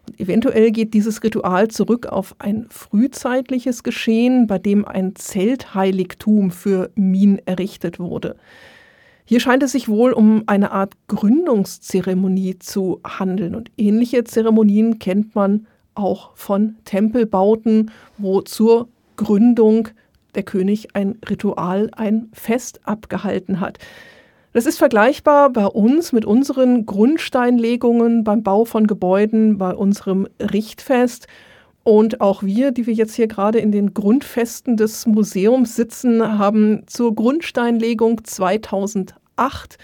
Und 0.08 0.20
eventuell 0.20 0.72
geht 0.72 0.94
dieses 0.94 1.24
Ritual 1.24 1.68
zurück 1.68 2.08
auf 2.08 2.36
ein 2.40 2.68
frühzeitliches 2.70 3.84
Geschehen, 3.84 4.48
bei 4.48 4.60
dem 4.60 4.86
ein 4.86 5.16
Zeltheiligtum 5.16 6.52
für 6.52 6.92
Min 6.96 7.40
errichtet 7.46 8.00
wurde. 8.00 8.36
Hier 9.28 9.40
scheint 9.40 9.64
es 9.64 9.72
sich 9.72 9.90
wohl 9.90 10.14
um 10.14 10.44
eine 10.46 10.72
Art 10.72 10.94
Gründungszeremonie 11.08 12.60
zu 12.60 13.02
handeln 13.04 13.56
und 13.56 13.72
ähnliche 13.78 14.24
Zeremonien 14.24 15.00
kennt 15.00 15.34
man 15.34 15.66
auch 15.96 16.36
von 16.36 16.76
Tempelbauten, 16.86 17.92
wo 18.18 18.42
zur 18.42 18.88
Gründung 19.18 19.90
der 20.36 20.44
König 20.44 20.96
ein 20.96 21.18
Ritual, 21.28 21.90
ein 21.96 22.30
Fest 22.34 22.82
abgehalten 22.84 23.60
hat. 23.60 23.80
Das 24.54 24.66
ist 24.66 24.78
vergleichbar 24.78 25.50
bei 25.50 25.66
uns 25.66 26.14
mit 26.14 26.24
unseren 26.24 26.86
Grundsteinlegungen 26.86 28.24
beim 28.24 28.44
Bau 28.44 28.64
von 28.64 28.88
Gebäuden, 28.88 29.58
bei 29.58 29.74
unserem 29.74 30.28
Richtfest. 30.40 31.28
Und 31.84 32.22
auch 32.22 32.42
wir, 32.42 32.72
die 32.72 32.88
wir 32.88 32.94
jetzt 32.94 33.16
hier 33.16 33.28
gerade 33.28 33.60
in 33.60 33.72
den 33.72 33.94
Grundfesten 33.94 34.78
des 34.78 35.06
Museums 35.08 35.76
sitzen, 35.76 36.40
haben 36.40 36.84
zur 36.88 37.14
Grundsteinlegung 37.14 38.24
2008 38.24 39.78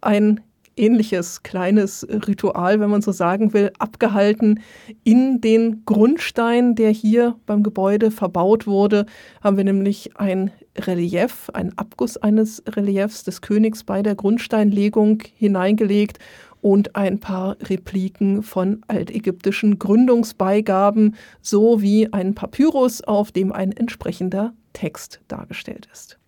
ein 0.00 0.40
ähnliches 0.76 1.42
kleines 1.42 2.06
Ritual, 2.08 2.80
wenn 2.80 2.90
man 2.90 3.02
so 3.02 3.12
sagen 3.12 3.52
will, 3.52 3.72
abgehalten. 3.78 4.60
In 5.04 5.40
den 5.40 5.84
Grundstein, 5.84 6.74
der 6.74 6.90
hier 6.90 7.36
beim 7.46 7.62
Gebäude 7.62 8.10
verbaut 8.10 8.66
wurde, 8.66 9.06
haben 9.42 9.56
wir 9.56 9.64
nämlich 9.64 10.16
ein 10.16 10.50
Relief, 10.76 11.50
ein 11.52 11.76
Abguss 11.76 12.16
eines 12.16 12.62
Reliefs 12.66 13.24
des 13.24 13.40
Königs 13.40 13.84
bei 13.84 14.02
der 14.02 14.14
Grundsteinlegung 14.14 15.22
hineingelegt 15.36 16.18
und 16.62 16.96
ein 16.96 17.18
paar 17.18 17.56
Repliken 17.60 18.42
von 18.42 18.82
altägyptischen 18.86 19.78
Gründungsbeigaben 19.78 21.16
sowie 21.42 22.08
ein 22.12 22.34
Papyrus, 22.34 23.02
auf 23.02 23.32
dem 23.32 23.52
ein 23.52 23.72
entsprechender 23.72 24.54
Text 24.72 25.20
dargestellt 25.28 25.88
ist. 25.92 26.18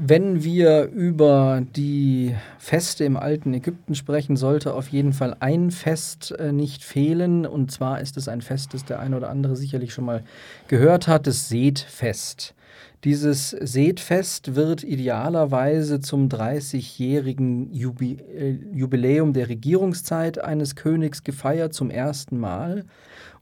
Wenn 0.00 0.44
wir 0.44 0.84
über 0.84 1.60
die 1.74 2.36
Feste 2.56 3.02
im 3.02 3.16
alten 3.16 3.52
Ägypten 3.52 3.96
sprechen, 3.96 4.36
sollte 4.36 4.74
auf 4.74 4.86
jeden 4.90 5.12
Fall 5.12 5.36
ein 5.40 5.72
Fest 5.72 6.30
äh, 6.38 6.52
nicht 6.52 6.84
fehlen. 6.84 7.44
Und 7.44 7.72
zwar 7.72 8.00
ist 8.00 8.16
es 8.16 8.28
ein 8.28 8.40
Fest, 8.40 8.74
das 8.74 8.84
der 8.84 9.00
eine 9.00 9.16
oder 9.16 9.28
andere 9.28 9.56
sicherlich 9.56 9.92
schon 9.92 10.04
mal 10.04 10.22
gehört 10.68 11.08
hat, 11.08 11.26
das 11.26 11.48
Sethfest. 11.48 12.54
Dieses 13.02 13.50
Sethfest 13.50 14.54
wird 14.54 14.84
idealerweise 14.84 15.98
zum 15.98 16.28
30-jährigen 16.28 17.72
äh, 17.72 18.58
Jubiläum 18.72 19.32
der 19.32 19.48
Regierungszeit 19.48 20.38
eines 20.38 20.76
Königs 20.76 21.24
gefeiert, 21.24 21.74
zum 21.74 21.90
ersten 21.90 22.38
Mal. 22.38 22.84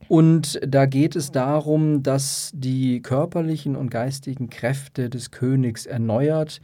Und 0.08 0.60
da 0.66 0.86
geht 0.86 1.16
es 1.16 1.32
darum, 1.32 2.02
dass 2.02 2.52
die 2.54 3.02
körperlichen 3.02 3.76
und 3.76 3.90
geistigen 3.90 4.50
Kräfte 4.50 5.10
des 5.10 5.30
Königs 5.30 5.86
erneuert 5.86 6.60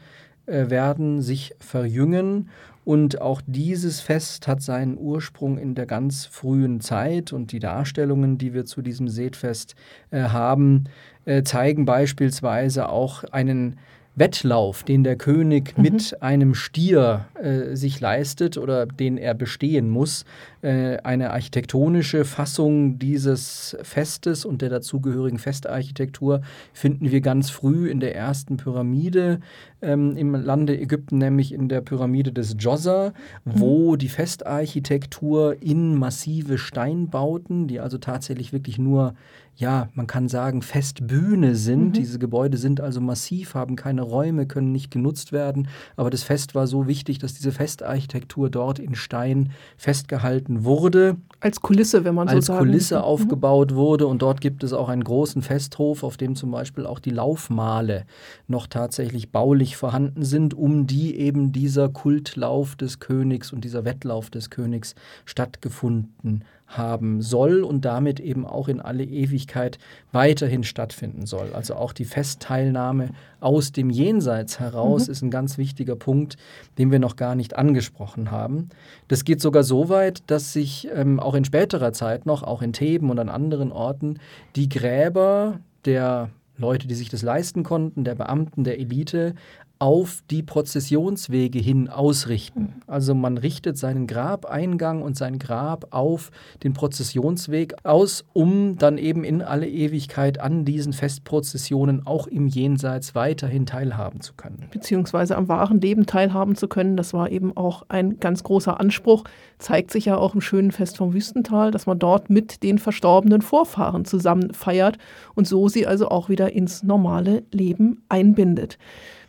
äh, 0.46 0.70
werden, 0.70 1.22
sich 1.22 1.54
verjüngen. 1.58 2.48
Und 2.84 3.20
auch 3.20 3.40
dieses 3.46 4.00
Fest 4.00 4.48
hat 4.48 4.60
seinen 4.60 4.98
Ursprung 4.98 5.56
in 5.56 5.74
der 5.74 5.86
ganz 5.86 6.26
frühen 6.26 6.80
Zeit. 6.80 7.32
Und 7.32 7.52
die 7.52 7.60
Darstellungen, 7.60 8.38
die 8.38 8.54
wir 8.54 8.64
zu 8.64 8.82
diesem 8.82 9.08
Seetfest 9.08 9.76
äh, 10.10 10.22
haben, 10.22 10.84
äh, 11.24 11.42
zeigen 11.44 11.84
beispielsweise 11.84 12.88
auch 12.88 13.22
einen 13.24 13.76
Wettlauf, 14.14 14.82
den 14.82 15.04
der 15.04 15.16
König 15.16 15.76
mhm. 15.76 15.82
mit 15.82 16.22
einem 16.22 16.54
Stier 16.54 17.26
äh, 17.34 17.74
sich 17.74 17.98
leistet 18.00 18.58
oder 18.58 18.84
den 18.84 19.16
er 19.16 19.34
bestehen 19.34 19.88
muss, 19.88 20.24
äh, 20.60 20.98
eine 20.98 21.30
architektonische 21.30 22.24
Fassung 22.24 22.98
dieses 22.98 23.76
Festes 23.82 24.44
und 24.44 24.60
der 24.60 24.68
dazugehörigen 24.68 25.38
Festarchitektur 25.38 26.42
finden 26.74 27.10
wir 27.10 27.22
ganz 27.22 27.48
früh 27.50 27.88
in 27.88 28.00
der 28.00 28.14
ersten 28.14 28.58
Pyramide 28.58 29.40
ähm, 29.80 30.16
im 30.16 30.34
Lande 30.34 30.78
Ägypten, 30.78 31.18
nämlich 31.18 31.52
in 31.52 31.68
der 31.68 31.80
Pyramide 31.80 32.32
des 32.32 32.56
Djoser, 32.56 33.14
mhm. 33.44 33.52
wo 33.54 33.96
die 33.96 34.08
Festarchitektur 34.08 35.56
in 35.62 35.96
massive 35.96 36.58
Steinbauten, 36.58 37.66
die 37.66 37.80
also 37.80 37.96
tatsächlich 37.96 38.52
wirklich 38.52 38.78
nur 38.78 39.14
ja, 39.54 39.88
man 39.94 40.06
kann 40.06 40.28
sagen, 40.28 40.62
Festbühne 40.62 41.54
sind. 41.54 41.88
Mhm. 41.88 41.92
Diese 41.92 42.18
Gebäude 42.18 42.56
sind 42.56 42.80
also 42.80 43.00
massiv, 43.00 43.54
haben 43.54 43.76
keine 43.76 44.02
Räume, 44.02 44.46
können 44.46 44.72
nicht 44.72 44.90
genutzt 44.90 45.30
werden. 45.30 45.68
Aber 45.96 46.10
das 46.10 46.22
Fest 46.22 46.54
war 46.54 46.66
so 46.66 46.86
wichtig, 46.86 47.18
dass 47.18 47.34
diese 47.34 47.52
Festarchitektur 47.52 48.48
dort 48.48 48.78
in 48.78 48.94
Stein 48.94 49.52
festgehalten 49.76 50.64
wurde. 50.64 51.16
Als 51.40 51.60
Kulisse, 51.60 52.04
wenn 52.04 52.14
man 52.14 52.28
so 52.28 52.40
sagen 52.40 52.58
Als 52.58 52.66
Kulisse 52.66 52.96
mhm. 52.96 53.02
aufgebaut 53.02 53.74
wurde. 53.74 54.06
Und 54.06 54.22
dort 54.22 54.40
gibt 54.40 54.64
es 54.64 54.72
auch 54.72 54.88
einen 54.88 55.04
großen 55.04 55.42
Festhof, 55.42 56.02
auf 56.02 56.16
dem 56.16 56.34
zum 56.34 56.50
Beispiel 56.50 56.86
auch 56.86 56.98
die 56.98 57.10
Laufmale 57.10 58.04
noch 58.48 58.66
tatsächlich 58.66 59.32
baulich 59.32 59.76
vorhanden 59.76 60.24
sind, 60.24 60.54
um 60.54 60.86
die 60.86 61.16
eben 61.16 61.52
dieser 61.52 61.90
Kultlauf 61.90 62.74
des 62.74 63.00
Königs 63.00 63.52
und 63.52 63.64
dieser 63.64 63.84
Wettlauf 63.84 64.30
des 64.30 64.48
Königs 64.48 64.94
stattgefunden 65.26 66.44
haben 66.76 67.22
soll 67.22 67.62
und 67.62 67.84
damit 67.84 68.20
eben 68.20 68.46
auch 68.46 68.68
in 68.68 68.80
alle 68.80 69.04
Ewigkeit 69.04 69.78
weiterhin 70.12 70.64
stattfinden 70.64 71.26
soll. 71.26 71.52
Also 71.52 71.74
auch 71.74 71.92
die 71.92 72.04
Festteilnahme 72.04 73.10
aus 73.40 73.72
dem 73.72 73.90
Jenseits 73.90 74.60
heraus 74.60 75.06
mhm. 75.06 75.12
ist 75.12 75.22
ein 75.22 75.30
ganz 75.30 75.58
wichtiger 75.58 75.96
Punkt, 75.96 76.36
den 76.78 76.90
wir 76.90 76.98
noch 76.98 77.16
gar 77.16 77.34
nicht 77.34 77.56
angesprochen 77.56 78.30
haben. 78.30 78.70
Das 79.08 79.24
geht 79.24 79.40
sogar 79.40 79.64
so 79.64 79.88
weit, 79.88 80.22
dass 80.28 80.52
sich 80.52 80.88
ähm, 80.94 81.20
auch 81.20 81.34
in 81.34 81.44
späterer 81.44 81.92
Zeit 81.92 82.26
noch, 82.26 82.42
auch 82.42 82.62
in 82.62 82.72
Theben 82.72 83.10
und 83.10 83.18
an 83.18 83.28
anderen 83.28 83.72
Orten, 83.72 84.18
die 84.56 84.68
Gräber 84.68 85.60
der 85.84 86.30
Leute, 86.58 86.86
die 86.86 86.94
sich 86.94 87.08
das 87.08 87.22
leisten 87.22 87.62
konnten, 87.64 88.04
der 88.04 88.14
Beamten, 88.14 88.64
der 88.64 88.78
Elite, 88.78 89.34
auf 89.82 90.22
die 90.30 90.44
Prozessionswege 90.44 91.58
hin 91.58 91.88
ausrichten. 91.88 92.82
Also 92.86 93.16
man 93.16 93.36
richtet 93.36 93.76
seinen 93.76 94.06
Grabeingang 94.06 95.02
und 95.02 95.16
sein 95.16 95.40
Grab 95.40 95.88
auf 95.90 96.30
den 96.62 96.72
Prozessionsweg 96.72 97.74
aus, 97.82 98.24
um 98.32 98.78
dann 98.78 98.96
eben 98.96 99.24
in 99.24 99.42
alle 99.42 99.68
Ewigkeit 99.68 100.38
an 100.38 100.64
diesen 100.64 100.92
Festprozessionen 100.92 102.06
auch 102.06 102.28
im 102.28 102.46
Jenseits 102.46 103.16
weiterhin 103.16 103.66
teilhaben 103.66 104.20
zu 104.20 104.34
können. 104.34 104.68
Beziehungsweise 104.70 105.36
am 105.36 105.48
wahren 105.48 105.80
Leben 105.80 106.06
teilhaben 106.06 106.54
zu 106.54 106.68
können. 106.68 106.96
Das 106.96 107.12
war 107.12 107.32
eben 107.32 107.56
auch 107.56 107.82
ein 107.88 108.20
ganz 108.20 108.44
großer 108.44 108.78
Anspruch. 108.78 109.24
Zeigt 109.58 109.90
sich 109.90 110.04
ja 110.04 110.16
auch 110.16 110.36
im 110.36 110.40
schönen 110.40 110.70
Fest 110.70 110.96
vom 110.96 111.12
Wüstental, 111.12 111.72
dass 111.72 111.86
man 111.86 111.98
dort 111.98 112.30
mit 112.30 112.62
den 112.62 112.78
verstorbenen 112.78 113.42
Vorfahren 113.42 114.04
zusammen 114.04 114.54
feiert 114.54 114.98
und 115.34 115.48
so 115.48 115.68
sie 115.68 115.88
also 115.88 116.08
auch 116.08 116.28
wieder 116.28 116.52
ins 116.52 116.84
normale 116.84 117.42
Leben 117.50 118.04
einbindet. 118.08 118.78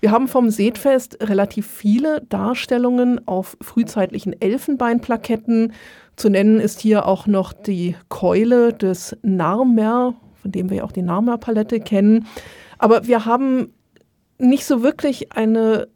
Wir 0.03 0.11
haben 0.11 0.27
vom 0.27 0.49
Seetfest 0.49 1.17
relativ 1.21 1.65
viele 1.65 2.25
Darstellungen 2.27 3.25
auf 3.25 3.55
frühzeitlichen 3.61 4.35
Elfenbeinplaketten. 4.41 5.71
Zu 6.17 6.27
nennen 6.27 6.59
ist 6.59 6.81
hier 6.81 7.05
auch 7.05 7.25
noch 7.25 7.53
die 7.53 7.95
Keule 8.09 8.73
des 8.73 9.15
Narmer 9.21 10.15
von 10.41 10.51
dem 10.51 10.69
wir 10.69 10.77
ja 10.77 10.83
auch 10.83 10.91
die 10.91 11.03
Nama-Palette 11.03 11.79
kennen. 11.79 12.27
Aber 12.79 13.07
wir 13.07 13.23
haben 13.23 13.73
nicht 14.39 14.65
so 14.65 14.83
wirklich 14.83 15.31
eine 15.31 15.87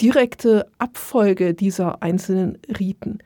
direkte 0.00 0.66
Abfolge 0.78 1.54
dieser 1.54 2.02
einzelnen 2.02 2.58
Riten. 2.80 3.18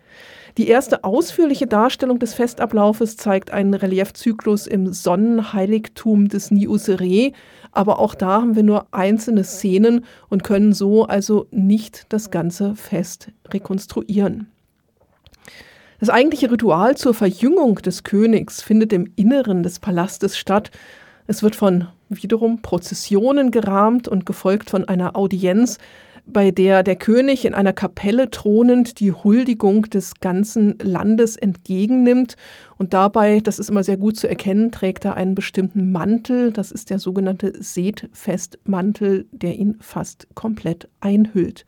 Die 0.59 0.69
erste 0.69 1.05
ausführliche 1.05 1.67
Darstellung 1.67 2.19
des 2.19 2.35
Festablaufes 2.35 3.17
zeigt 3.17 3.53
einen 3.53 3.73
Reliefzyklus 3.73 4.67
im 4.67 4.93
Sonnenheiligtum 4.93 6.29
des 6.29 6.51
Niuseré, 6.51 7.33
aber 7.73 7.99
auch 7.99 8.15
da 8.15 8.41
haben 8.41 8.57
wir 8.57 8.63
nur 8.63 8.87
einzelne 8.93 9.45
Szenen 9.45 10.05
und 10.29 10.45
können 10.45 10.73
so 10.73 11.05
also 11.05 11.47
nicht 11.51 12.07
das 12.09 12.31
ganze 12.31 12.75
Fest 12.77 13.31
rekonstruieren. 13.49 14.49
Das 16.01 16.11
eigentliche 16.11 16.51
Ritual 16.51 16.97
zur 16.97 17.13
Verjüngung 17.13 17.77
des 17.77 18.05
Königs 18.05 18.63
findet 18.63 18.93
im 18.93 19.13
Inneren 19.17 19.63
des 19.65 19.81
Palastes 19.81 20.39
statt. 20.39 20.71
Es 21.27 21.43
wird 21.43 21.57
von 21.57 21.89
wiederum 22.09 22.63
Prozessionen 22.63 23.51
gerahmt 23.51 24.07
und 24.07 24.25
gefolgt 24.25 24.71
von 24.71 24.85
einer 24.85 25.17
Audienz, 25.17 25.79
bei 26.33 26.51
der 26.51 26.83
der 26.83 26.97
König 26.97 27.45
in 27.45 27.55
einer 27.55 27.73
Kapelle 27.73 28.31
thronend 28.31 29.01
die 29.01 29.13
Huldigung 29.13 29.83
des 29.83 30.15
ganzen 30.21 30.79
Landes 30.81 31.37
entgegennimmt 31.37 32.37
und 32.77 32.95
dabei, 32.95 33.41
das 33.41 33.59
ist 33.59 33.71
immer 33.71 33.83
sehr 33.83 33.97
gut 33.97 34.17
zu 34.17 34.29
erkennen, 34.29 34.71
trägt 34.71 35.05
er 35.05 35.17
einen 35.17 35.35
bestimmten 35.35 35.91
Mantel, 35.91 36.53
das 36.53 36.71
ist 36.71 36.91
der 36.91 36.99
sogenannte 36.99 37.53
Seetfestmantel, 37.61 39.27
der 39.33 39.57
ihn 39.57 39.77
fast 39.81 40.29
komplett 40.35 40.89
einhüllt. 41.01 41.67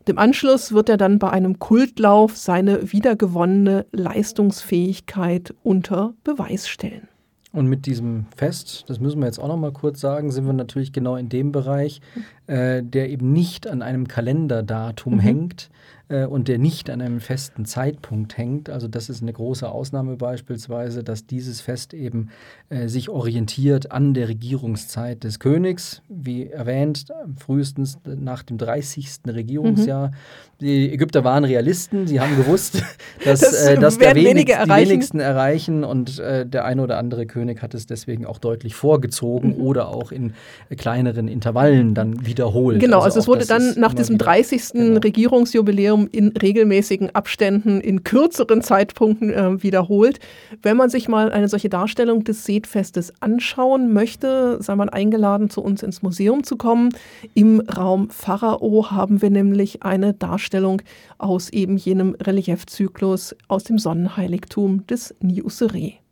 Und 0.00 0.08
Im 0.08 0.18
Anschluss 0.18 0.72
wird 0.72 0.88
er 0.88 0.96
dann 0.96 1.18
bei 1.18 1.30
einem 1.30 1.58
Kultlauf 1.58 2.36
seine 2.36 2.92
wiedergewonnene 2.92 3.86
Leistungsfähigkeit 3.92 5.54
unter 5.62 6.14
Beweis 6.24 6.68
stellen. 6.68 7.08
Und 7.52 7.66
mit 7.66 7.84
diesem 7.84 8.26
Fest, 8.34 8.84
das 8.88 8.98
müssen 8.98 9.20
wir 9.20 9.26
jetzt 9.26 9.38
auch 9.38 9.48
noch 9.48 9.58
mal 9.58 9.72
kurz 9.72 10.00
sagen, 10.00 10.30
sind 10.30 10.46
wir 10.46 10.54
natürlich 10.54 10.92
genau 10.92 11.16
in 11.16 11.28
dem 11.28 11.52
Bereich, 11.52 12.00
äh, 12.46 12.82
der 12.82 13.10
eben 13.10 13.32
nicht 13.32 13.66
an 13.66 13.82
einem 13.82 14.08
Kalenderdatum 14.08 15.16
mhm. 15.16 15.20
hängt, 15.20 15.70
äh, 16.12 16.26
und 16.26 16.48
der 16.48 16.58
nicht 16.58 16.90
an 16.90 17.00
einem 17.00 17.20
festen 17.20 17.64
Zeitpunkt 17.64 18.36
hängt. 18.36 18.68
Also 18.68 18.86
das 18.86 19.08
ist 19.08 19.22
eine 19.22 19.32
große 19.32 19.68
Ausnahme 19.68 20.16
beispielsweise, 20.16 21.02
dass 21.02 21.26
dieses 21.26 21.60
Fest 21.60 21.94
eben 21.94 22.28
äh, 22.68 22.88
sich 22.88 23.08
orientiert 23.08 23.90
an 23.90 24.14
der 24.14 24.28
Regierungszeit 24.28 25.24
des 25.24 25.38
Königs, 25.38 26.02
wie 26.08 26.48
erwähnt, 26.48 27.06
frühestens 27.38 27.98
nach 28.04 28.42
dem 28.42 28.58
30. 28.58 29.08
Regierungsjahr. 29.26 30.08
Mhm. 30.08 30.12
Die 30.60 30.92
Ägypter 30.92 31.24
waren 31.24 31.44
Realisten, 31.44 32.06
sie 32.06 32.20
haben 32.20 32.36
gewusst, 32.36 32.84
dass 33.24 33.40
das, 33.40 33.66
äh, 33.66 33.78
dass 33.78 33.98
der 33.98 34.14
wenig, 34.14 34.44
die 34.44 34.52
wenigsten 34.52 35.18
erreichen 35.18 35.82
und 35.82 36.18
äh, 36.20 36.46
der 36.46 36.64
eine 36.64 36.82
oder 36.82 36.98
andere 36.98 37.26
König 37.26 37.62
hat 37.62 37.74
es 37.74 37.86
deswegen 37.86 38.26
auch 38.26 38.38
deutlich 38.38 38.74
vorgezogen 38.74 39.56
mhm. 39.56 39.62
oder 39.62 39.88
auch 39.88 40.12
in 40.12 40.34
kleineren 40.76 41.26
Intervallen 41.26 41.94
dann 41.94 42.24
wiederholt. 42.24 42.80
Genau, 42.80 42.98
also, 42.98 43.18
also 43.18 43.20
es 43.20 43.28
wurde 43.28 43.46
dann 43.46 43.74
nach 43.80 43.94
diesem 43.94 44.18
30. 44.18 44.72
Genau. 44.72 45.00
Regierungsjubiläum 45.00 46.01
in 46.08 46.28
regelmäßigen 46.28 47.14
Abständen, 47.14 47.80
in 47.80 48.04
kürzeren 48.04 48.62
Zeitpunkten 48.62 49.30
äh, 49.30 49.62
wiederholt. 49.62 50.18
Wenn 50.62 50.76
man 50.76 50.90
sich 50.90 51.08
mal 51.08 51.32
eine 51.32 51.48
solche 51.48 51.68
Darstellung 51.68 52.24
des 52.24 52.44
Seetfestes 52.44 53.12
anschauen 53.20 53.92
möchte, 53.92 54.58
sei 54.60 54.74
man 54.76 54.88
eingeladen, 54.88 55.50
zu 55.50 55.62
uns 55.62 55.82
ins 55.82 56.02
Museum 56.02 56.44
zu 56.44 56.56
kommen. 56.56 56.90
Im 57.34 57.60
Raum 57.60 58.10
Pharao 58.10 58.90
haben 58.90 59.22
wir 59.22 59.30
nämlich 59.30 59.82
eine 59.82 60.14
Darstellung 60.14 60.82
aus 61.18 61.50
eben 61.50 61.76
jenem 61.76 62.16
Reliefzyklus 62.20 63.36
aus 63.48 63.64
dem 63.64 63.78
Sonnenheiligtum 63.78 64.86
des 64.86 65.14
Niuseré. 65.22 66.02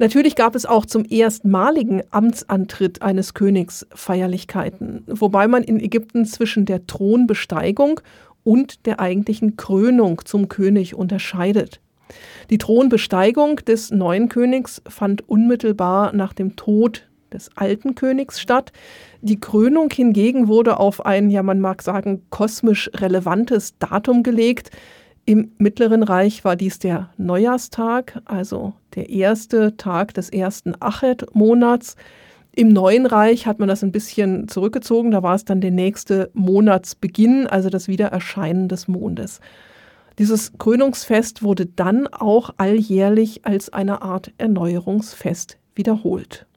Natürlich 0.00 0.36
gab 0.36 0.54
es 0.54 0.64
auch 0.64 0.86
zum 0.86 1.04
erstmaligen 1.08 2.02
Amtsantritt 2.12 3.02
eines 3.02 3.34
Königs 3.34 3.84
Feierlichkeiten, 3.92 5.02
wobei 5.08 5.48
man 5.48 5.64
in 5.64 5.80
Ägypten 5.80 6.24
zwischen 6.24 6.66
der 6.66 6.86
Thronbesteigung 6.86 8.00
und 8.48 8.86
der 8.86 8.98
eigentlichen 8.98 9.58
Krönung 9.58 10.22
zum 10.24 10.48
König 10.48 10.94
unterscheidet. 10.94 11.82
Die 12.48 12.56
Thronbesteigung 12.56 13.56
des 13.56 13.90
neuen 13.90 14.30
Königs 14.30 14.80
fand 14.88 15.28
unmittelbar 15.28 16.14
nach 16.14 16.32
dem 16.32 16.56
Tod 16.56 17.06
des 17.30 17.50
alten 17.56 17.94
Königs 17.94 18.40
statt. 18.40 18.72
Die 19.20 19.38
Krönung 19.38 19.90
hingegen 19.90 20.48
wurde 20.48 20.80
auf 20.80 21.04
ein, 21.04 21.28
ja 21.28 21.42
man 21.42 21.60
mag 21.60 21.82
sagen, 21.82 22.22
kosmisch 22.30 22.90
relevantes 22.94 23.76
Datum 23.78 24.22
gelegt. 24.22 24.70
Im 25.26 25.52
Mittleren 25.58 26.02
Reich 26.02 26.42
war 26.42 26.56
dies 26.56 26.78
der 26.78 27.10
Neujahrstag, 27.18 28.22
also 28.24 28.72
der 28.94 29.10
erste 29.10 29.76
Tag 29.76 30.14
des 30.14 30.30
ersten 30.30 30.74
Achet-Monats. 30.80 31.96
Im 32.52 32.68
Neuen 32.68 33.06
Reich 33.06 33.46
hat 33.46 33.60
man 33.60 33.68
das 33.68 33.84
ein 33.84 33.92
bisschen 33.92 34.48
zurückgezogen, 34.48 35.12
da 35.12 35.22
war 35.22 35.36
es 35.36 35.44
dann 35.44 35.60
der 35.60 35.70
nächste 35.70 36.30
Monatsbeginn, 36.34 37.46
also 37.46 37.70
das 37.70 37.86
Wiedererscheinen 37.86 38.68
des 38.68 38.88
Mondes. 38.88 39.40
Dieses 40.18 40.58
Krönungsfest 40.58 41.44
wurde 41.44 41.66
dann 41.66 42.08
auch 42.08 42.50
alljährlich 42.56 43.46
als 43.46 43.72
eine 43.72 44.02
Art 44.02 44.32
Erneuerungsfest 44.38 45.58
wiederholt. 45.76 46.47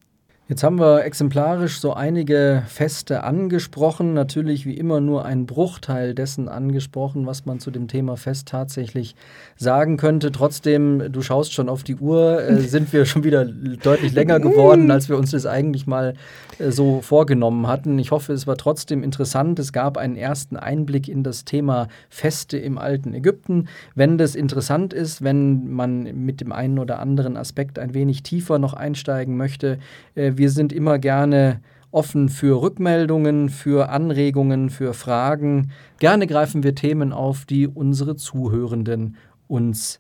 Jetzt 0.52 0.64
haben 0.64 0.80
wir 0.80 1.06
exemplarisch 1.06 1.80
so 1.80 1.94
einige 1.94 2.64
Feste 2.68 3.24
angesprochen, 3.24 4.14
natürlich 4.14 4.66
wie 4.66 4.74
immer 4.74 5.00
nur 5.00 5.24
ein 5.24 5.46
Bruchteil 5.46 6.14
dessen 6.14 6.50
angesprochen, 6.50 7.26
was 7.26 7.46
man 7.46 7.62
zu 7.62 7.72
dem 7.72 7.88
Thema 7.88 8.18
Fest 8.18 8.50
tatsächlich 8.50 9.16
sagen 9.56 9.96
könnte. 9.96 10.30
Trotzdem, 10.34 11.10
du 11.10 11.22
schaust 11.22 11.54
schon 11.54 11.70
auf 11.70 11.84
die 11.84 11.96
Uhr, 11.96 12.44
äh, 12.44 12.58
sind 12.68 12.92
wir 12.92 13.06
schon 13.06 13.24
wieder 13.24 13.46
deutlich 13.46 14.12
länger 14.12 14.42
geworden, 14.42 14.92
als 14.92 15.08
wir 15.08 15.18
uns 15.18 15.32
das 15.32 15.46
eigentlich 15.46 15.88
mal 15.88 16.16
äh, 16.60 16.70
so 16.70 17.00
vorgenommen 17.00 17.68
hatten. 17.68 17.98
Ich 17.98 18.12
hoffe, 18.12 18.34
es 18.34 18.46
war 18.46 18.58
trotzdem 18.58 19.04
interessant. 19.04 19.58
Es 19.58 19.72
gab 19.72 19.98
einen 19.98 20.18
ersten 20.18 20.58
Einblick 20.58 21.08
in 21.08 21.24
das 21.24 21.46
Thema 21.46 21.88
Feste 22.10 22.58
im 22.58 22.78
alten 22.78 23.14
Ägypten. 23.14 23.70
Wenn 23.96 24.18
das 24.18 24.36
interessant 24.36 24.92
ist, 24.92 25.24
wenn 25.24 25.72
man 25.72 26.04
mit 26.26 26.42
dem 26.42 26.52
einen 26.52 26.78
oder 26.78 27.00
anderen 27.00 27.38
Aspekt 27.38 27.80
ein 27.80 27.94
wenig 27.94 28.24
tiefer 28.24 28.60
noch 28.60 28.74
einsteigen 28.74 29.38
möchte, 29.38 29.80
äh, 30.16 30.34
wir 30.42 30.50
sind 30.50 30.74
immer 30.74 30.98
gerne 30.98 31.62
offen 31.92 32.28
für 32.28 32.64
Rückmeldungen, 32.64 33.50
für 33.50 33.90
Anregungen, 33.90 34.72
für 34.72 34.96
Fragen. 34.96 35.70
Gerne 36.00 36.26
greifen 36.26 36.64
wir 36.64 36.74
Themen 36.74 37.14
auf, 37.14 37.46
die 37.46 37.68
unsere 37.68 38.16
Zuhörenden 38.16 39.18
uns 39.48 40.00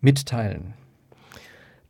mitteilen. 0.00 0.72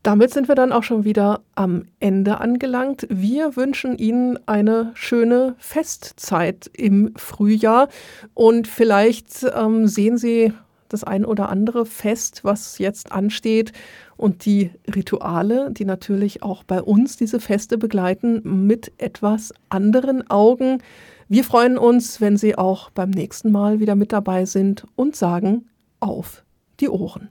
Damit 0.02 0.32
sind 0.32 0.48
wir 0.48 0.56
dann 0.56 0.72
auch 0.72 0.82
schon 0.82 1.04
wieder 1.04 1.42
am 1.54 1.84
Ende 2.00 2.40
angelangt. 2.40 3.06
Wir 3.10 3.54
wünschen 3.54 3.96
Ihnen 3.96 4.40
eine 4.48 4.90
schöne 4.94 5.54
Festzeit 5.58 6.68
im 6.76 7.12
Frühjahr 7.14 7.86
und 8.34 8.66
vielleicht 8.66 9.46
ähm, 9.56 9.86
sehen 9.86 10.18
Sie 10.18 10.52
das 10.88 11.04
ein 11.04 11.24
oder 11.24 11.48
andere 11.48 11.86
Fest, 11.86 12.40
was 12.42 12.78
jetzt 12.78 13.12
ansteht 13.12 13.72
und 14.16 14.44
die 14.44 14.70
Rituale, 14.94 15.70
die 15.72 15.84
natürlich 15.84 16.42
auch 16.42 16.64
bei 16.64 16.82
uns 16.82 17.16
diese 17.16 17.40
Feste 17.40 17.78
begleiten, 17.78 18.66
mit 18.66 18.92
etwas 18.98 19.52
anderen 19.68 20.30
Augen. 20.30 20.78
Wir 21.28 21.44
freuen 21.44 21.78
uns, 21.78 22.20
wenn 22.20 22.36
Sie 22.36 22.56
auch 22.56 22.90
beim 22.90 23.10
nächsten 23.10 23.50
Mal 23.50 23.80
wieder 23.80 23.94
mit 23.94 24.12
dabei 24.12 24.44
sind 24.44 24.86
und 24.96 25.16
sagen 25.16 25.66
auf 26.00 26.44
die 26.80 26.88
Ohren. 26.88 27.30